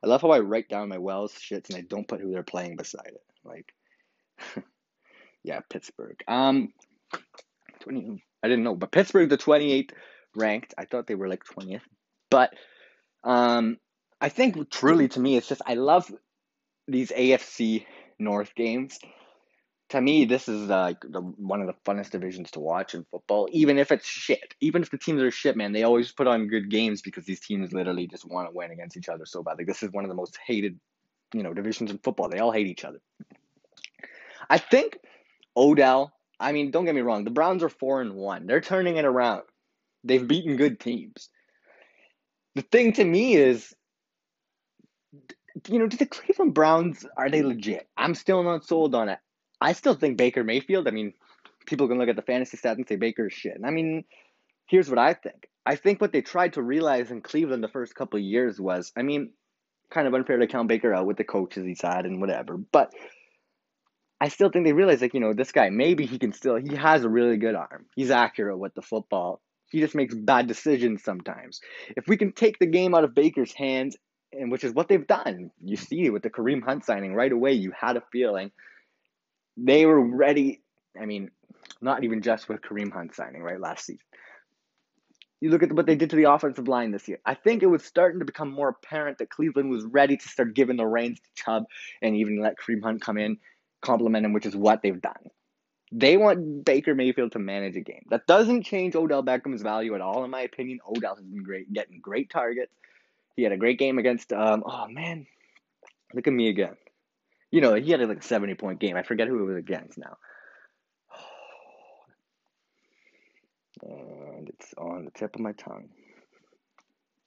I 0.03 0.07
love 0.07 0.21
how 0.21 0.29
I 0.29 0.39
write 0.39 0.69
down 0.69 0.89
my 0.89 0.99
Wells 0.99 1.33
shits 1.33 1.69
and 1.69 1.77
I 1.77 1.81
don't 1.81 2.07
put 2.07 2.21
who 2.21 2.31
they're 2.31 2.43
playing 2.43 2.75
beside 2.75 3.07
it. 3.07 3.21
Like, 3.43 3.73
yeah, 5.43 5.61
Pittsburgh. 5.69 6.19
Um, 6.27 6.73
twenty. 7.81 8.23
I 8.43 8.47
didn't 8.47 8.63
know, 8.63 8.75
but 8.75 8.91
Pittsburgh, 8.91 9.29
the 9.29 9.37
twenty 9.37 9.71
eighth 9.73 9.93
ranked. 10.35 10.73
I 10.77 10.85
thought 10.85 11.07
they 11.07 11.15
were 11.15 11.27
like 11.27 11.43
twentieth, 11.43 11.83
but 12.29 12.53
um, 13.23 13.77
I 14.21 14.29
think 14.29 14.69
truly 14.69 15.07
to 15.09 15.19
me, 15.19 15.37
it's 15.37 15.47
just 15.47 15.61
I 15.65 15.75
love 15.75 16.11
these 16.87 17.11
AFC 17.11 17.85
North 18.19 18.55
games 18.55 18.99
to 19.89 20.01
me, 20.01 20.25
this 20.25 20.49
is 20.49 20.67
like 20.67 20.97
the 21.01 21.21
one 21.21 21.61
of 21.61 21.67
the 21.67 21.75
funnest 21.85 22.11
divisions 22.11 22.51
to 22.51 22.59
watch 22.59 22.93
in 22.93 23.05
football. 23.09 23.47
Even 23.51 23.77
if 23.77 23.91
it's 23.91 24.05
shit, 24.05 24.53
even 24.59 24.81
if 24.81 24.91
the 24.91 24.97
teams 24.97 25.21
are 25.21 25.31
shit, 25.31 25.55
man, 25.55 25.71
they 25.71 25.83
always 25.83 26.11
put 26.11 26.27
on 26.27 26.47
good 26.47 26.69
games 26.69 27.01
because 27.01 27.25
these 27.25 27.39
teams 27.39 27.71
literally 27.71 28.07
just 28.07 28.25
want 28.25 28.49
to 28.49 28.55
win 28.55 28.71
against 28.71 28.97
each 28.97 29.07
other 29.07 29.25
so 29.25 29.43
bad. 29.43 29.57
Like 29.57 29.67
this 29.67 29.83
is 29.83 29.91
one 29.91 30.03
of 30.03 30.09
the 30.09 30.15
most 30.15 30.37
hated, 30.45 30.77
you 31.33 31.43
know, 31.43 31.53
divisions 31.53 31.91
in 31.91 31.97
football. 31.99 32.29
They 32.29 32.39
all 32.39 32.51
hate 32.51 32.67
each 32.67 32.85
other. 32.85 32.99
I 34.49 34.57
think 34.57 34.97
Odell. 35.55 36.13
I 36.39 36.51
mean, 36.51 36.71
don't 36.71 36.85
get 36.85 36.95
me 36.95 37.01
wrong. 37.01 37.23
The 37.23 37.31
Browns 37.31 37.63
are 37.63 37.69
four 37.69 38.01
and 38.01 38.13
one. 38.13 38.45
They're 38.45 38.61
turning 38.61 38.97
it 38.97 39.05
around. 39.05 39.41
They've 40.03 40.25
beaten 40.25 40.55
good 40.55 40.79
teams. 40.79 41.29
The 42.55 42.61
thing 42.61 42.93
to 42.93 43.03
me 43.03 43.35
is 43.35 43.73
you 45.67 45.79
know, 45.79 45.87
do 45.87 45.97
the 45.97 46.05
Cleveland 46.05 46.53
Browns 46.53 47.05
are 47.17 47.29
they 47.29 47.41
legit? 47.41 47.87
I'm 47.97 48.15
still 48.15 48.43
not 48.43 48.65
sold 48.65 48.93
on 48.93 49.09
it. 49.09 49.19
I 49.59 49.73
still 49.73 49.95
think 49.95 50.17
Baker 50.17 50.43
Mayfield. 50.43 50.87
I 50.87 50.91
mean, 50.91 51.13
people 51.65 51.87
can 51.87 51.97
look 51.97 52.09
at 52.09 52.15
the 52.15 52.21
fantasy 52.21 52.57
stats 52.57 52.75
and 52.75 52.87
say 52.87 52.95
Baker's 52.95 53.33
shit. 53.33 53.55
And 53.55 53.65
I 53.65 53.71
mean, 53.71 54.03
here's 54.67 54.89
what 54.89 54.99
I 54.99 55.13
think. 55.13 55.47
I 55.65 55.75
think 55.75 55.99
what 55.99 56.11
they 56.11 56.21
tried 56.21 56.53
to 56.53 56.61
realize 56.61 57.11
in 57.11 57.21
Cleveland 57.21 57.63
the 57.63 57.69
first 57.69 57.95
couple 57.95 58.19
years 58.19 58.59
was, 58.59 58.91
I 58.95 59.01
mean, 59.01 59.31
kind 59.91 60.07
of 60.07 60.13
unfair 60.13 60.37
to 60.37 60.47
count 60.47 60.67
Baker 60.67 60.93
out 60.93 61.05
with 61.05 61.17
the 61.17 61.23
coaches 61.23 61.65
he's 61.65 61.81
had 61.81 62.05
and 62.05 62.19
whatever, 62.19 62.57
but 62.57 62.93
I 64.19 64.29
still 64.29 64.49
think 64.49 64.65
they 64.65 64.73
realize 64.73 65.01
like, 65.01 65.13
you 65.13 65.19
know, 65.19 65.33
this 65.33 65.51
guy, 65.51 65.69
maybe 65.69 66.05
he 66.05 66.17
can 66.17 66.33
still 66.33 66.55
he 66.55 66.75
has 66.75 67.03
a 67.03 67.09
really 67.09 67.37
good 67.37 67.55
arm. 67.55 67.85
He's 67.95 68.11
accurate 68.11 68.57
with 68.57 68.73
the 68.73 68.81
football. 68.81 69.41
He 69.69 69.79
just 69.79 69.95
makes 69.95 70.15
bad 70.15 70.47
decisions 70.47 71.03
sometimes. 71.03 71.59
If 71.95 72.07
we 72.07 72.17
can 72.17 72.31
take 72.31 72.57
the 72.57 72.65
game 72.65 72.95
out 72.95 73.03
of 73.03 73.13
Baker's 73.13 73.53
hands, 73.53 73.97
and 74.31 74.51
which 74.51 74.63
is 74.63 74.73
what 74.73 74.87
they've 74.87 75.05
done, 75.05 75.51
you 75.63 75.75
see 75.75 76.09
with 76.09 76.23
the 76.23 76.29
Kareem 76.29 76.63
Hunt 76.63 76.85
signing 76.85 77.13
right 77.13 77.31
away, 77.31 77.53
you 77.53 77.71
had 77.77 77.97
a 77.97 78.03
feeling 78.11 78.51
they 79.55 79.85
were 79.85 79.99
ready. 79.99 80.61
I 80.99 81.05
mean, 81.05 81.31
not 81.81 82.03
even 82.03 82.21
just 82.21 82.49
with 82.49 82.61
Kareem 82.61 82.91
Hunt 82.91 83.15
signing, 83.15 83.41
right, 83.43 83.59
last 83.59 83.85
season. 83.85 83.99
You 85.39 85.51
look 85.51 85.63
at 85.63 85.71
what 85.71 85.85
they 85.85 85.95
did 85.95 86.09
to 86.09 86.15
the 86.15 86.31
offensive 86.31 86.67
line 86.67 86.91
this 86.91 87.07
year. 87.07 87.19
I 87.25 87.35
think 87.35 87.61
it 87.61 87.67
was 87.67 87.83
starting 87.83 88.19
to 88.19 88.25
become 88.25 88.49
more 88.49 88.69
apparent 88.69 89.19
that 89.19 89.29
Cleveland 89.29 89.69
was 89.69 89.85
ready 89.85 90.17
to 90.17 90.27
start 90.27 90.55
giving 90.55 90.77
the 90.77 90.85
reins 90.85 91.19
to 91.19 91.43
Chubb 91.43 91.65
and 92.01 92.15
even 92.15 92.41
let 92.41 92.55
Kareem 92.57 92.83
Hunt 92.83 93.01
come 93.01 93.17
in, 93.17 93.37
complement 93.81 94.25
him, 94.25 94.33
which 94.33 94.47
is 94.47 94.55
what 94.55 94.81
they've 94.81 95.01
done. 95.01 95.29
They 95.91 96.17
want 96.17 96.65
Baker 96.65 96.95
Mayfield 96.95 97.31
to 97.33 97.39
manage 97.39 97.77
a 97.77 97.81
game. 97.81 98.05
That 98.09 98.27
doesn't 98.27 98.63
change 98.63 98.95
Odell 98.95 99.23
Beckham's 99.23 99.61
value 99.61 99.95
at 99.95 100.01
all, 100.01 100.23
in 100.23 100.31
my 100.31 100.41
opinion. 100.41 100.79
Odell 100.87 101.15
has 101.15 101.23
been 101.23 101.43
great, 101.43 101.71
getting 101.71 101.99
great 102.01 102.29
targets. 102.29 102.73
He 103.35 103.43
had 103.43 103.51
a 103.51 103.57
great 103.57 103.79
game 103.79 103.99
against, 103.99 104.33
um, 104.33 104.63
oh 104.65 104.87
man, 104.87 105.27
look 106.13 106.27
at 106.27 106.33
me 106.33 106.49
again. 106.49 106.75
You 107.51 107.61
know, 107.61 107.75
he 107.75 107.91
had 107.91 108.01
a 108.01 108.07
like 108.07 108.19
a 108.19 108.23
70 108.23 108.55
point 108.55 108.79
game. 108.79 108.97
I 108.97 109.03
forget 109.03 109.27
who 109.27 109.39
it 109.39 109.45
was 109.45 109.57
against 109.57 109.97
now. 109.97 110.17
It's 114.47 114.73
on 114.77 115.05
the 115.05 115.11
tip 115.11 115.35
of 115.35 115.41
my 115.41 115.51
tongue. 115.53 115.89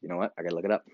You 0.02 0.08
know 0.08 0.16
what? 0.16 0.32
I 0.38 0.42
gotta 0.42 0.54
look 0.54 0.64
it 0.64 0.70
up. 0.70 0.84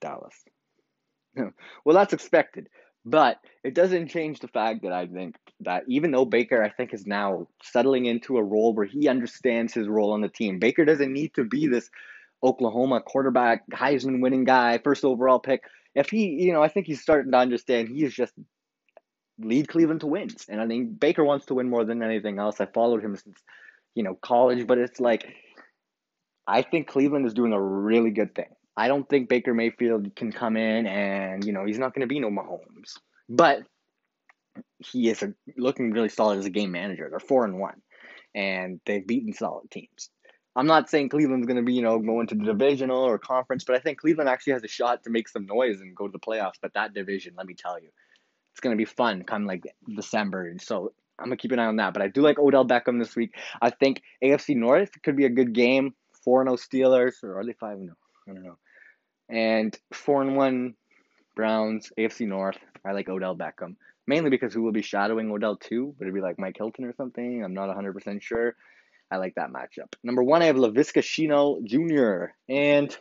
Dallas. 0.00 0.34
well, 1.84 1.94
that's 1.96 2.12
expected. 2.12 2.68
But 3.04 3.38
it 3.64 3.74
doesn't 3.74 4.08
change 4.08 4.38
the 4.38 4.48
fact 4.48 4.82
that 4.82 4.92
I 4.92 5.06
think 5.06 5.36
that 5.60 5.82
even 5.88 6.12
though 6.12 6.24
Baker, 6.24 6.62
I 6.62 6.70
think, 6.70 6.94
is 6.94 7.06
now 7.06 7.48
settling 7.62 8.06
into 8.06 8.36
a 8.36 8.42
role 8.42 8.74
where 8.74 8.86
he 8.86 9.08
understands 9.08 9.74
his 9.74 9.88
role 9.88 10.12
on 10.12 10.20
the 10.20 10.28
team, 10.28 10.58
Baker 10.60 10.84
doesn't 10.84 11.12
need 11.12 11.34
to 11.34 11.44
be 11.44 11.66
this 11.66 11.90
Oklahoma 12.44 13.00
quarterback, 13.00 13.68
Heisman 13.70 14.20
winning 14.20 14.44
guy, 14.44 14.78
first 14.78 15.04
overall 15.04 15.40
pick. 15.40 15.62
If 15.94 16.10
he, 16.10 16.28
you 16.28 16.52
know, 16.52 16.62
I 16.62 16.68
think 16.68 16.86
he's 16.86 17.02
starting 17.02 17.32
to 17.32 17.38
understand 17.38 17.88
he 17.88 18.04
is 18.04 18.14
just 18.14 18.34
lead 19.38 19.68
Cleveland 19.68 20.00
to 20.00 20.06
wins. 20.06 20.46
And 20.48 20.60
I 20.60 20.66
think 20.66 20.98
Baker 20.98 21.24
wants 21.24 21.46
to 21.46 21.54
win 21.54 21.68
more 21.68 21.84
than 21.84 22.02
anything 22.02 22.38
else. 22.38 22.60
I 22.60 22.66
followed 22.66 23.04
him 23.04 23.16
since, 23.16 23.38
you 23.94 24.02
know, 24.02 24.14
college, 24.14 24.66
but 24.66 24.78
it's 24.78 25.00
like 25.00 25.34
I 26.46 26.62
think 26.62 26.88
Cleveland 26.88 27.26
is 27.26 27.34
doing 27.34 27.52
a 27.52 27.60
really 27.60 28.10
good 28.10 28.34
thing. 28.34 28.48
I 28.76 28.88
don't 28.88 29.08
think 29.08 29.28
Baker 29.28 29.54
Mayfield 29.54 30.16
can 30.16 30.32
come 30.32 30.56
in 30.56 30.86
and, 30.86 31.44
you 31.44 31.52
know, 31.52 31.66
he's 31.66 31.78
not 31.78 31.94
going 31.94 32.00
to 32.00 32.12
be 32.12 32.20
no 32.20 32.30
Mahomes. 32.30 32.98
But 33.28 33.62
he 34.78 35.08
is 35.08 35.22
a, 35.22 35.34
looking 35.56 35.92
really 35.92 36.08
solid 36.08 36.38
as 36.38 36.46
a 36.46 36.50
game 36.50 36.72
manager. 36.72 37.08
They're 37.10 37.20
4 37.20 37.44
and 37.44 37.58
1 37.58 37.74
and 38.34 38.80
they've 38.86 39.06
beaten 39.06 39.32
solid 39.32 39.70
teams. 39.70 40.10
I'm 40.54 40.66
not 40.66 40.90
saying 40.90 41.08
Cleveland's 41.08 41.46
going 41.46 41.56
to 41.56 41.62
be, 41.62 41.72
you 41.72 41.82
know, 41.82 41.98
going 41.98 42.26
to 42.26 42.34
the 42.34 42.44
divisional 42.44 42.98
or 42.98 43.18
conference, 43.18 43.64
but 43.64 43.76
I 43.76 43.78
think 43.78 44.00
Cleveland 44.00 44.28
actually 44.28 44.54
has 44.54 44.64
a 44.64 44.68
shot 44.68 45.04
to 45.04 45.10
make 45.10 45.28
some 45.28 45.46
noise 45.46 45.80
and 45.80 45.96
go 45.96 46.06
to 46.06 46.12
the 46.12 46.18
playoffs. 46.18 46.58
But 46.60 46.74
that 46.74 46.92
division, 46.92 47.34
let 47.36 47.46
me 47.46 47.54
tell 47.54 47.80
you, 47.80 47.88
it's 48.52 48.60
to 48.60 48.76
be 48.76 48.84
fun 48.84 49.24
come 49.24 49.46
like 49.46 49.64
December. 49.96 50.54
So 50.60 50.92
I'm 51.18 51.30
to 51.30 51.36
keep 51.36 51.52
an 51.52 51.58
eye 51.58 51.66
on 51.66 51.76
that. 51.76 51.92
But 51.94 52.02
I 52.02 52.08
do 52.08 52.22
like 52.22 52.38
Odell 52.38 52.66
Beckham 52.66 52.98
this 52.98 53.16
week. 53.16 53.34
I 53.60 53.70
think 53.70 54.02
AFC 54.22 54.56
North 54.56 54.90
could 55.02 55.16
be 55.16 55.24
a 55.24 55.30
good 55.30 55.52
game. 55.52 55.94
4 56.24 56.44
0 56.44 56.56
Steelers, 56.56 57.24
or 57.24 57.38
are 57.38 57.44
they 57.44 57.52
5 57.52 57.78
0? 57.78 57.94
I 58.28 58.32
don't 58.32 58.44
know. 58.44 58.58
And 59.28 59.76
4 59.92 60.22
and 60.22 60.36
1 60.36 60.74
Browns, 61.34 61.92
AFC 61.98 62.26
North. 62.28 62.58
I 62.84 62.92
like 62.92 63.08
Odell 63.08 63.36
Beckham. 63.36 63.76
Mainly 64.06 64.30
because 64.30 64.52
who 64.52 64.62
will 64.62 64.72
be 64.72 64.82
shadowing 64.82 65.30
Odell 65.30 65.56
too? 65.56 65.94
Would 65.98 66.08
it 66.08 66.14
be 66.14 66.20
like 66.20 66.38
Mike 66.38 66.56
Hilton 66.56 66.84
or 66.84 66.92
something? 66.94 67.42
I'm 67.44 67.54
not 67.54 67.74
100% 67.74 68.20
sure. 68.20 68.54
I 69.10 69.16
like 69.16 69.34
that 69.36 69.50
matchup. 69.50 69.94
Number 70.02 70.22
one, 70.22 70.42
I 70.42 70.46
have 70.46 70.56
Laviska 70.56 71.02
Shenault 71.02 71.64
Jr. 71.64 72.32
And 72.48 72.96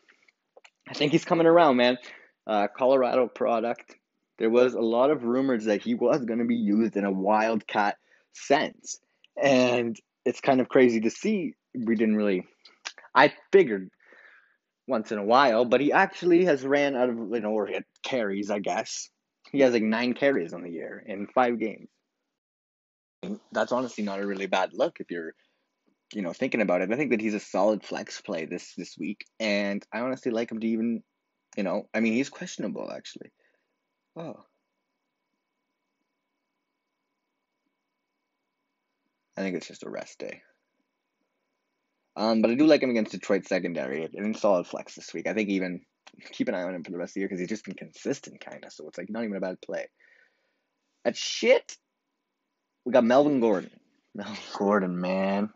I 0.88 0.94
think 0.94 1.12
he's 1.12 1.26
coming 1.26 1.48
around, 1.48 1.78
man. 1.78 1.98
Uh, 2.46 2.68
Colorado 2.76 3.28
product. 3.28 3.96
There 4.41 4.49
was 4.49 4.73
a 4.73 4.82
lot 4.82 5.12
of 5.12 5.23
rumors 5.23 5.65
that 5.65 5.84
he 5.84 5.93
was 5.93 6.25
going 6.25 6.39
to 6.39 6.45
be 6.45 6.56
used 6.56 6.97
in 6.97 7.06
a 7.06 7.12
wildcat 7.12 7.97
sense. 8.34 8.99
And 9.39 9.95
it's 10.25 10.41
kind 10.41 10.60
of 10.60 10.67
crazy 10.67 10.99
to 11.01 11.12
see. 11.12 11.54
We 11.75 11.93
didn't 11.93 12.15
really. 12.15 12.47
I 13.13 13.34
figured 13.51 13.91
once 14.88 15.12
in 15.12 15.19
a 15.19 15.23
while, 15.23 15.65
but 15.65 15.80
he 15.80 15.93
actually 15.93 16.45
has 16.45 16.65
ran 16.65 16.95
out 16.95 17.10
of, 17.10 17.17
you 17.17 17.39
know, 17.39 17.51
or 17.51 17.69
carries, 18.01 18.49
I 18.49 18.58
guess. 18.58 19.10
He 19.51 19.60
has 19.60 19.73
like 19.73 19.84
nine 19.84 20.15
carries 20.15 20.54
on 20.54 20.63
the 20.63 20.71
year 20.71 21.04
in 21.06 21.27
five 21.27 21.60
games. 21.60 21.89
That's 23.51 23.71
honestly 23.71 24.04
not 24.04 24.21
a 24.21 24.25
really 24.25 24.47
bad 24.47 24.71
look 24.73 24.99
if 24.99 25.12
you're 25.12 25.36
you 26.13 26.23
know, 26.23 26.34
thinking 26.34 26.62
about 26.62 26.82
it, 26.82 26.91
I 26.91 26.95
think 26.97 27.12
that 27.12 27.21
he's 27.21 27.36
a 27.36 27.39
solid 27.39 27.86
flex 27.86 28.19
play 28.19 28.43
this 28.43 28.73
this 28.75 28.97
week, 28.97 29.23
and 29.39 29.82
I 29.93 30.01
honestly 30.01 30.30
like 30.30 30.51
him 30.51 30.60
to 30.60 30.67
even, 30.67 31.04
you 31.56 31.63
know, 31.63 31.88
I 31.93 32.01
mean, 32.01 32.12
he's 32.13 32.27
questionable 32.27 32.91
actually. 32.91 33.32
Oh. 34.15 34.43
I 39.38 39.41
think 39.41 39.56
it's 39.56 39.67
just 39.67 39.84
a 39.84 39.89
rest 39.89 40.19
day. 40.19 40.41
Um, 42.15 42.41
but 42.41 42.52
I 42.52 42.56
do 42.56 42.65
like 42.65 42.84
him 42.84 42.89
against 42.89 43.13
Detroit 43.13 43.47
secondary 43.47 44.08
and 44.13 44.38
solid 44.38 44.67
flex 44.67 44.95
this 44.95 45.13
week. 45.13 45.28
I 45.28 45.34
think 45.34 45.50
even 45.50 45.82
keep 46.32 46.47
an 46.50 46.56
eye 46.56 46.63
on 46.63 46.76
him 46.76 46.84
for 46.84 46.91
the 46.91 46.97
rest 46.97 47.12
of 47.12 47.13
the 47.15 47.19
year 47.21 47.28
because 47.28 47.39
he's 47.39 47.50
just 47.50 47.65
been 47.65 47.76
consistent, 47.76 48.43
kind 48.43 48.63
of. 48.65 48.74
So 48.74 48.88
it's 48.88 48.97
like 48.97 49.10
not 49.10 49.24
even 49.24 49.38
a 49.38 49.41
bad 49.41 49.62
play. 49.62 49.88
At 51.06 51.15
shit, 51.15 51.78
we 52.86 52.91
got 52.91 53.04
Melvin 53.04 53.39
Gordon. 53.39 53.71
Melvin 54.15 54.38
Gordon, 54.58 55.00
man. 55.00 55.50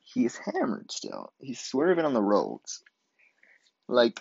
He's 0.00 0.38
hammered 0.38 0.90
still. 0.90 1.32
He's 1.38 1.60
swerving 1.60 2.06
on 2.06 2.14
the 2.14 2.22
roads. 2.22 2.82
Like, 3.86 4.18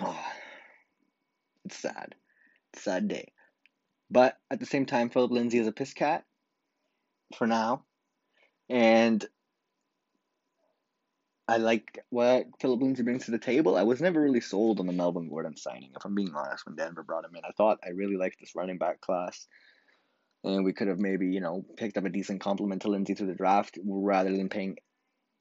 oh, 0.00 0.18
it's 1.64 1.78
sad. 1.78 2.14
Sad 2.76 3.08
day. 3.08 3.32
But 4.10 4.36
at 4.50 4.60
the 4.60 4.66
same 4.66 4.86
time, 4.86 5.10
Philip 5.10 5.30
Lindsay 5.30 5.58
is 5.58 5.68
a 5.68 5.72
piss 5.72 5.92
cat 5.92 6.24
for 7.36 7.46
now. 7.46 7.84
And 8.68 9.24
I 11.50 11.56
like 11.56 11.98
what 12.10 12.46
Philip 12.60 12.80
Lindsay 12.80 13.02
brings 13.02 13.24
to 13.24 13.32
the 13.32 13.38
table. 13.38 13.76
I 13.76 13.82
was 13.82 14.00
never 14.00 14.20
really 14.20 14.40
sold 14.40 14.78
on 14.78 14.86
the 14.86 14.92
Melvin 14.92 15.28
Gordon 15.28 15.56
signing, 15.56 15.90
if 15.96 16.04
I'm 16.04 16.14
being 16.14 16.32
honest, 16.32 16.64
when 16.64 16.76
Denver 16.76 17.02
brought 17.02 17.24
him 17.24 17.34
in. 17.34 17.42
I 17.44 17.50
thought 17.56 17.80
I 17.84 17.90
really 17.90 18.16
liked 18.16 18.38
this 18.38 18.54
running 18.54 18.78
back 18.78 19.00
class. 19.00 19.48
And 20.44 20.64
we 20.64 20.72
could 20.72 20.86
have 20.86 21.00
maybe, 21.00 21.26
you 21.26 21.40
know, 21.40 21.64
picked 21.76 21.96
up 21.96 22.04
a 22.04 22.08
decent 22.08 22.40
complement 22.40 22.82
to 22.82 22.88
Lindsay 22.88 23.14
through 23.14 23.26
the 23.26 23.34
draft 23.34 23.78
rather 23.84 24.30
than 24.30 24.48
paying 24.48 24.76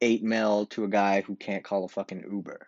eight 0.01 0.23
mil 0.23 0.65
to 0.67 0.83
a 0.83 0.89
guy 0.89 1.21
who 1.21 1.35
can't 1.35 1.63
call 1.63 1.85
a 1.85 1.89
fucking 1.89 2.23
Uber. 2.29 2.67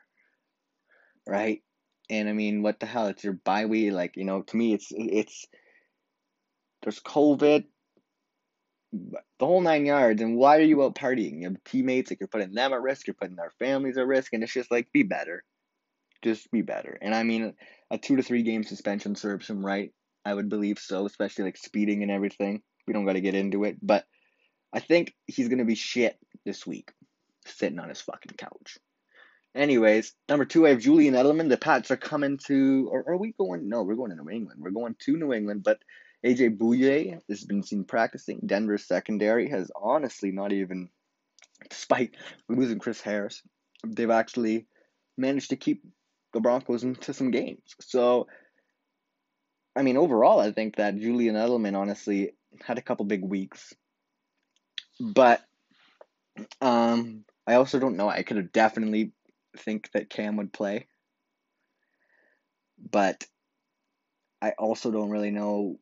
Right? 1.28 1.64
And 2.12 2.28
I 2.28 2.34
mean, 2.34 2.62
what 2.62 2.82
the 2.82 2.86
hell? 2.86 3.08
It's 3.08 3.24
your 3.24 3.34
bye 3.34 3.66
week. 3.66 3.94
Like, 3.94 4.18
you 4.18 4.26
know, 4.26 4.42
to 4.42 4.58
me, 4.58 4.74
it's 4.74 4.92
it's 4.92 5.46
there's 6.84 7.00
COVID, 7.00 7.64
the 8.92 9.46
whole 9.46 9.62
nine 9.62 9.86
yards. 9.86 10.22
And 10.22 10.36
why 10.36 10.58
are 10.58 10.62
you 10.62 10.84
out 10.84 10.94
partying? 10.94 11.40
You 11.40 11.48
have 11.48 11.64
teammates, 11.64 12.12
like 12.12 12.20
you're 12.20 12.28
putting 12.28 12.54
them 12.54 12.74
at 12.74 12.82
risk, 12.82 13.08
you're 13.08 13.14
putting 13.14 13.38
their 13.38 13.54
families 13.60 13.98
at 13.98 14.06
risk, 14.06 14.34
and 14.34 14.44
it's 14.44 14.52
just 14.52 14.70
like 14.70 14.92
be 14.92 15.04
better, 15.04 15.46
just 16.22 16.52
be 16.52 16.62
better. 16.62 16.98
And 17.02 17.16
I 17.16 17.24
mean, 17.24 17.54
a 17.90 17.98
two 17.98 18.18
to 18.18 18.24
three 18.24 18.44
game 18.44 18.66
suspension 18.66 19.16
serves 19.16 19.50
him 19.50 19.66
right. 19.66 19.94
I 20.26 20.34
would 20.34 20.50
believe 20.50 20.80
so, 20.80 21.06
especially 21.06 21.46
like 21.46 21.58
speeding 21.58 22.04
and 22.04 22.12
everything. 22.12 22.62
We 22.88 22.94
don't 22.94 23.06
got 23.06 23.14
to 23.14 23.22
get 23.22 23.36
into 23.36 23.64
it, 23.64 23.78
but 23.82 24.06
I 24.74 24.82
think 24.82 25.16
he's 25.28 25.48
gonna 25.48 25.64
be 25.64 25.76
shit 25.76 26.18
this 26.46 26.68
week, 26.68 26.92
sitting 27.46 27.80
on 27.80 27.88
his 27.88 28.02
fucking 28.02 28.36
couch. 28.38 28.80
Anyways, 29.54 30.14
number 30.30 30.46
two, 30.46 30.66
I 30.66 30.70
have 30.70 30.80
Julian 30.80 31.14
Edelman. 31.14 31.50
The 31.50 31.58
Pats 31.58 31.92
are 31.92 31.98
coming 31.98 32.38
to, 32.48 32.88
or 32.90 33.04
are 33.10 33.18
we 33.18 33.34
going? 33.34 33.68
No, 33.68 33.84
we're 33.84 33.96
going 33.96 34.12
to 34.12 34.16
New 34.16 34.30
England. 34.30 34.62
We're 34.64 34.72
going 34.72 34.96
to 35.00 35.18
New 35.18 35.34
England, 35.34 35.64
but 35.64 35.80
AJ 36.26 36.58
Bouye 36.58 37.20
has 37.28 37.44
been 37.44 37.64
seen 37.64 37.84
practicing. 37.84 38.40
Denver's 38.46 38.86
secondary 38.86 39.50
has 39.50 39.70
honestly 39.76 40.32
not 40.32 40.54
even, 40.54 40.90
despite 41.70 42.16
losing 42.48 42.80
Chris 42.80 43.02
Harris, 43.02 43.42
they've 43.86 44.10
actually 44.10 44.68
managed 45.18 45.50
to 45.50 45.58
keep 45.58 45.84
the 46.34 46.40
Broncos 46.40 46.84
into 46.84 47.14
some 47.14 47.32
games. 47.32 47.76
So, 47.82 48.28
I 49.76 49.82
mean, 49.82 49.98
overall, 49.98 50.40
I 50.40 50.52
think 50.52 50.78
that 50.78 50.98
Julian 50.98 51.36
Edelman 51.36 51.78
honestly 51.78 52.32
had 52.64 52.78
a 52.78 52.82
couple 52.82 53.06
big 53.06 53.24
weeks. 53.24 53.74
But 55.00 55.42
um, 56.62 57.26
I 57.48 57.56
also 57.56 57.80
don't 57.80 57.98
know. 57.98 58.08
I 58.08 58.24
could 58.24 58.38
have 58.38 58.52
definitely 58.52 59.12
think 59.58 59.92
that 59.94 60.10
Cam 60.10 60.38
would 60.38 60.54
play. 60.54 60.88
But 62.78 63.26
I 64.42 64.52
also 64.58 64.92
don't 64.92 65.12
really 65.12 65.32
know 65.32 65.80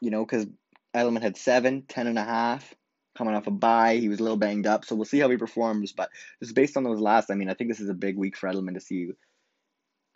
you 0.00 0.10
know, 0.10 0.24
because 0.24 0.46
Edelman 0.94 1.22
had 1.22 1.36
seven, 1.36 1.82
ten 1.88 2.06
and 2.06 2.18
a 2.18 2.24
half 2.24 2.74
coming 3.16 3.34
off 3.34 3.46
a 3.46 3.50
bye. 3.50 3.96
He 3.96 4.08
was 4.08 4.20
a 4.20 4.22
little 4.22 4.36
banged 4.36 4.66
up, 4.66 4.84
so 4.84 4.94
we'll 4.94 5.04
see 5.04 5.20
how 5.20 5.30
he 5.30 5.36
performs. 5.36 5.92
But 5.92 6.10
just 6.42 6.54
based 6.54 6.76
on 6.76 6.84
those 6.84 7.00
last, 7.00 7.30
I 7.30 7.34
mean, 7.34 7.48
I 7.48 7.54
think 7.54 7.70
this 7.70 7.80
is 7.80 7.88
a 7.88 7.94
big 7.94 8.16
week 8.16 8.36
for 8.36 8.48
Edelman 8.48 8.74
to 8.74 8.80
see 8.80 9.10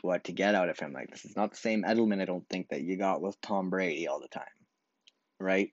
what 0.03 0.25
to 0.25 0.33
get 0.33 0.55
out 0.55 0.69
of 0.69 0.79
him. 0.79 0.93
Like 0.93 1.11
this 1.11 1.25
is 1.25 1.37
not 1.37 1.51
the 1.51 1.57
same 1.57 1.85
Edelman 1.85 2.21
I 2.21 2.25
don't 2.25 2.49
think 2.49 2.69
that 2.71 2.83
you 2.83 2.97
got 2.97 3.21
with 3.23 3.41
Tom 3.41 3.71
Brady 3.71 4.09
all 4.09 4.21
the 4.21 4.29
time, 4.29 4.45
right? 5.39 5.71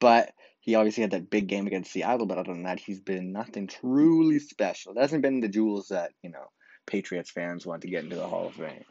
But 0.00 0.32
he 0.60 0.74
obviously 0.74 1.02
had 1.02 1.12
that 1.12 1.30
big 1.30 1.46
game 1.46 1.66
against 1.66 1.92
Seattle. 1.92 2.26
But 2.26 2.38
other 2.38 2.52
than 2.52 2.64
that, 2.64 2.80
he's 2.80 3.00
been 3.00 3.32
nothing 3.32 3.66
truly 3.66 4.38
special. 4.38 4.92
It 4.92 5.00
hasn't 5.00 5.22
been 5.22 5.40
the 5.40 5.48
jewels 5.48 5.88
that 5.88 6.12
you 6.22 6.30
know 6.30 6.50
Patriots 6.86 7.30
fans 7.30 7.66
want 7.66 7.82
to 7.82 7.88
get 7.88 8.04
into 8.04 8.16
the 8.16 8.26
Hall 8.26 8.46
of 8.46 8.54
Fame. 8.54 8.84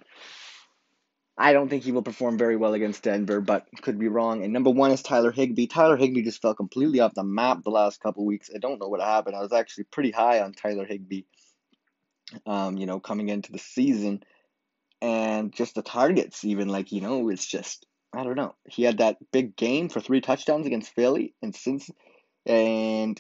I 1.38 1.52
don't 1.52 1.68
think 1.68 1.84
he 1.84 1.92
will 1.92 2.02
perform 2.02 2.38
very 2.38 2.56
well 2.56 2.74
against 2.74 3.04
Denver, 3.04 3.42
but 3.42 3.68
could 3.82 4.00
be 4.00 4.08
wrong. 4.08 4.44
And 4.44 4.54
number 4.54 4.70
one 4.70 4.92
is 4.92 5.02
Tyler 5.02 5.32
Higbee. 5.32 5.68
Tyler 5.68 5.98
Higbee 5.98 6.24
just 6.24 6.42
fell 6.42 6.56
completely 6.56 7.02
off 7.02 7.14
the 7.14 7.26
map 7.26 7.62
the 7.64 7.72
last 7.72 8.00
couple 8.00 8.26
weeks. 8.26 8.50
I 8.56 8.60
don't 8.60 8.80
know 8.80 8.88
what 8.88 9.02
happened. 9.02 9.36
I 9.36 9.42
was 9.42 9.52
actually 9.52 9.84
pretty 9.86 10.12
high 10.12 10.40
on 10.40 10.54
Tyler 10.54 10.86
Higbee, 10.86 11.24
um, 12.46 12.78
you 12.78 12.86
know, 12.86 13.02
coming 13.02 13.28
into 13.28 13.52
the 13.52 13.60
season. 13.60 14.24
And 15.02 15.54
just 15.54 15.76
the 15.76 15.82
targets, 15.82 16.46
even 16.46 16.70
like, 16.70 16.94
you 16.94 17.02
know, 17.02 17.28
it's 17.28 17.46
just, 17.46 17.86
I 18.16 18.24
don't 18.24 18.36
know. 18.36 18.56
He 18.68 18.84
had 18.84 19.00
that 19.00 19.18
big 19.32 19.56
game 19.56 19.90
for 19.90 20.00
three 20.00 20.22
touchdowns 20.22 20.66
against 20.66 20.94
Philly. 20.96 21.34
And 21.42 21.54
since, 21.54 21.90
and 22.46 23.20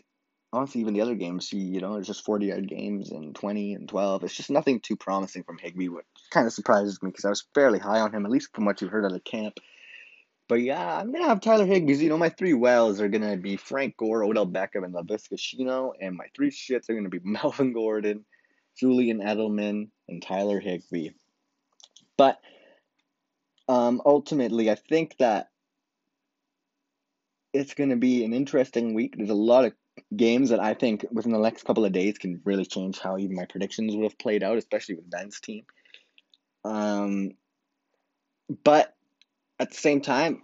honestly, 0.53 0.81
even 0.81 0.93
the 0.93 1.01
other 1.01 1.15
games, 1.15 1.51
you 1.51 1.81
know, 1.81 1.95
it's 1.95 2.07
just 2.07 2.23
40 2.23 2.47
yard 2.47 2.67
games 2.67 3.11
and 3.11 3.35
20 3.35 3.73
and 3.73 3.89
12. 3.89 4.23
It's 4.23 4.35
just 4.35 4.49
nothing 4.49 4.79
too 4.79 4.95
promising 4.95 5.43
from 5.43 5.57
Higbee, 5.57 5.89
which 5.89 6.05
kind 6.31 6.47
of 6.47 6.53
surprises 6.53 7.01
me 7.03 7.09
because 7.09 7.25
I 7.25 7.29
was 7.29 7.45
fairly 7.53 7.79
high 7.79 7.99
on 7.99 8.13
him, 8.13 8.25
at 8.25 8.31
least 8.31 8.53
from 8.53 8.65
what 8.65 8.81
you've 8.81 8.91
heard 8.91 9.05
out 9.05 9.11
of 9.11 9.23
camp. 9.23 9.59
But 10.47 10.61
yeah, 10.61 10.97
I'm 10.97 11.11
to 11.11 11.23
have 11.23 11.41
Tyler 11.41 11.65
Higbee's. 11.65 12.01
You 12.01 12.09
know, 12.09 12.17
my 12.17 12.29
three 12.29 12.53
wells 12.53 13.01
are 13.01 13.09
to 13.09 13.37
be 13.37 13.57
Frank 13.57 13.97
Gore, 13.97 14.23
Odell 14.23 14.47
Beckham, 14.47 14.85
and 14.85 14.93
Laviska 14.93 15.37
Shenault. 15.37 15.93
And 15.99 16.15
my 16.15 16.27
three 16.35 16.51
shits 16.51 16.89
are 16.89 17.01
to 17.01 17.09
be 17.09 17.19
Melvin 17.23 17.73
Gordon, 17.73 18.25
Julian 18.79 19.19
Edelman, 19.19 19.89
and 20.07 20.21
Tyler 20.21 20.59
Higbee. 20.59 21.09
But 22.15 22.39
um, 23.67 24.01
ultimately, 24.05 24.69
I 24.69 24.75
think 24.75 25.15
that 25.19 25.49
it's 27.53 27.73
going 27.73 27.89
to 27.89 27.95
be 27.95 28.23
an 28.23 28.33
interesting 28.33 28.93
week. 28.93 29.15
There's 29.17 29.29
a 29.29 29.33
lot 29.33 29.65
of 29.65 29.73
games 30.15 30.49
that 30.49 30.59
I 30.59 30.73
think 30.73 31.05
within 31.11 31.31
the 31.31 31.39
next 31.39 31.63
couple 31.63 31.85
of 31.85 31.93
days 31.93 32.17
can 32.17 32.41
really 32.43 32.65
change 32.65 32.99
how 32.99 33.17
even 33.17 33.35
my 33.35 33.45
predictions 33.45 33.95
would 33.95 34.03
have 34.03 34.19
played 34.19 34.43
out, 34.43 34.57
especially 34.57 34.95
with 34.95 35.09
Ben's 35.09 35.39
team. 35.39 35.63
Um, 36.65 37.31
but 38.63 38.93
at 39.59 39.71
the 39.71 39.77
same 39.77 40.01
time, 40.01 40.43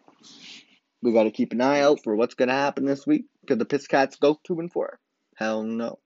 we 1.01 1.11
got 1.11 1.23
to 1.23 1.31
keep 1.31 1.51
an 1.51 1.61
eye 1.61 1.81
out 1.81 2.03
for 2.03 2.15
what's 2.15 2.35
going 2.35 2.49
to 2.49 2.55
happen 2.55 2.85
this 2.85 3.05
week. 3.05 3.25
Could 3.47 3.59
the 3.59 3.65
Piscats 3.65 4.19
go 4.19 4.39
two 4.43 4.59
and 4.59 4.71
four? 4.71 4.99
Hell 5.35 5.63
no. 5.63 5.99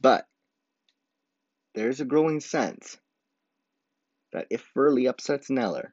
But 0.00 0.26
there's 1.74 2.00
a 2.00 2.04
growing 2.04 2.40
sense 2.40 2.96
that 4.32 4.46
if 4.50 4.62
Furley 4.74 5.06
upsets 5.06 5.48
Neller, 5.48 5.90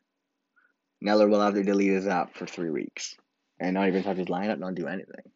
Neller 1.04 1.30
will 1.30 1.42
have 1.42 1.54
to 1.54 1.64
delete 1.64 1.92
his 1.92 2.08
app 2.08 2.36
for 2.36 2.46
three 2.46 2.70
weeks 2.70 3.16
and 3.60 3.74
not 3.74 3.88
even 3.88 4.04
touch 4.04 4.18
his 4.18 4.28
lineup, 4.28 4.60
not 4.60 4.76
do 4.76 4.88
anything. 4.88 5.32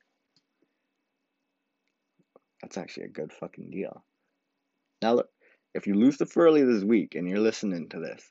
That's 2.62 2.78
actually 2.78 3.06
a 3.06 3.10
good 3.10 3.32
fucking 3.32 3.72
deal. 3.72 4.04
Now, 5.02 5.16
look, 5.16 5.30
if 5.74 5.88
you 5.88 5.96
lose 5.96 6.18
to 6.18 6.26
Furley 6.26 6.64
this 6.64 6.84
week 6.84 7.16
and 7.16 7.28
you're 7.28 7.40
listening 7.40 7.90
to 7.90 8.00
this, 8.00 8.24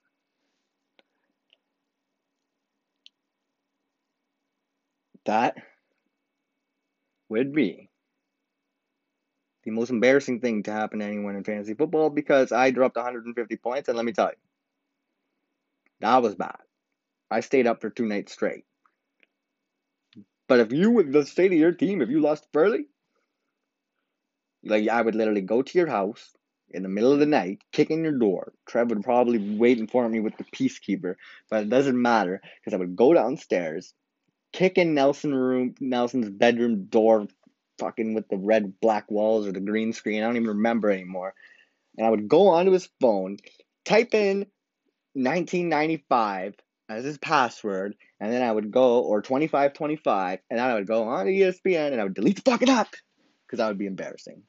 that 5.27 5.57
would 7.29 7.53
be 7.53 7.89
the 9.65 9.71
most 9.71 9.91
embarrassing 9.91 10.41
thing 10.41 10.63
to 10.65 10.73
happen 10.73 10.99
to 10.99 11.05
anyone 11.05 11.37
in 11.37 11.45
fantasy 11.45 11.75
football 11.75 12.11
because 12.11 12.53
I 12.53 12.71
dropped 12.71 12.97
150 12.97 13.57
points, 13.57 13.89
and 13.89 13.97
let 13.97 14.05
me 14.05 14.13
tell 14.13 14.29
you, 14.29 14.37
that 16.01 16.23
was 16.23 16.35
bad. 16.35 16.57
I 17.33 17.41
stayed 17.41 17.67
up 17.67 17.81
for 17.81 17.91
two 17.91 18.07
nights 18.07 18.33
straight. 18.33 18.65
But 20.49 20.61
if 20.61 20.73
you, 20.73 20.91
with 20.91 21.13
the 21.13 21.25
state 21.25 21.53
of 21.53 21.59
your 21.59 21.73
team, 21.73 22.03
if 22.03 22.11
you 22.11 22.21
lost 22.21 22.47
Furley, 22.53 22.87
like 24.63 24.89
I 24.89 25.01
would 25.01 25.15
literally 25.15 25.41
go 25.41 25.63
to 25.63 25.79
your 25.79 25.87
house 25.89 26.33
in 26.71 26.83
the 26.83 26.89
middle 26.89 27.13
of 27.13 27.19
the 27.19 27.27
night, 27.27 27.63
kick 27.73 27.91
in 27.91 28.03
your 28.03 28.19
door. 28.19 28.53
Trev 28.67 28.91
would 28.91 29.03
probably 29.03 29.39
be 29.39 29.57
waiting 29.57 29.87
for 29.87 30.09
me 30.09 30.21
with 30.21 30.37
the 30.37 30.45
peacekeeper, 30.45 31.17
but 31.51 31.63
it 31.63 31.69
doesn't 31.69 32.01
matter 32.01 32.41
because 32.61 32.75
I 32.75 32.79
would 32.79 32.97
go 32.97 33.13
downstairs, 33.15 33.95
kick 34.53 34.79
in 34.79 34.95
Nelson 34.95 35.35
room, 35.35 35.75
Nelson's 35.81 36.31
bedroom 36.31 36.85
door, 36.85 37.27
fucking 37.79 38.15
with 38.15 38.29
the 38.29 38.37
red 38.37 38.81
black 38.81 39.11
walls 39.11 39.47
or 39.47 39.53
the 39.53 39.61
green 39.61 39.93
screen. 39.93 40.23
I 40.23 40.27
don't 40.27 40.37
even 40.37 40.49
remember 40.49 40.91
anymore. 40.91 41.35
And 41.97 42.07
I 42.07 42.11
would 42.11 42.29
go 42.29 42.49
onto 42.49 42.73
his 42.73 42.89
phone, 43.01 43.39
type 43.85 44.15
in 44.15 44.47
1995 45.15 46.55
as 46.97 47.05
his 47.05 47.19
password, 47.19 47.95
and 48.21 48.33
then 48.33 48.43
I 48.43 48.53
would 48.53 48.71
go 48.71 49.01
or 49.01 49.23
2525, 49.23 50.41
and 50.51 50.59
then 50.59 50.67
I 50.67 50.75
would 50.75 50.87
go 50.87 51.05
on 51.09 51.27
to 51.27 51.33
ESPN 51.33 51.93
and 51.93 52.01
I 52.01 52.05
would 52.05 52.15
delete 52.15 52.37
the 52.37 52.51
fucking 52.51 52.71
app 52.71 52.95
because 53.47 53.59
that 53.59 53.69
would 53.69 53.79
be 53.79 53.87
embarrassing. 53.87 54.43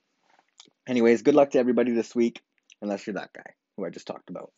Anyways, 0.88 1.22
good 1.22 1.36
luck 1.36 1.52
to 1.52 1.60
everybody 1.60 1.92
this 1.92 2.16
week, 2.16 2.42
unless 2.82 3.08
you're 3.08 3.16
that 3.16 3.34
guy 3.34 3.54
who 3.78 3.86
I 3.86 3.90
just 3.90 4.08
talked 4.08 4.30
about. 4.30 4.52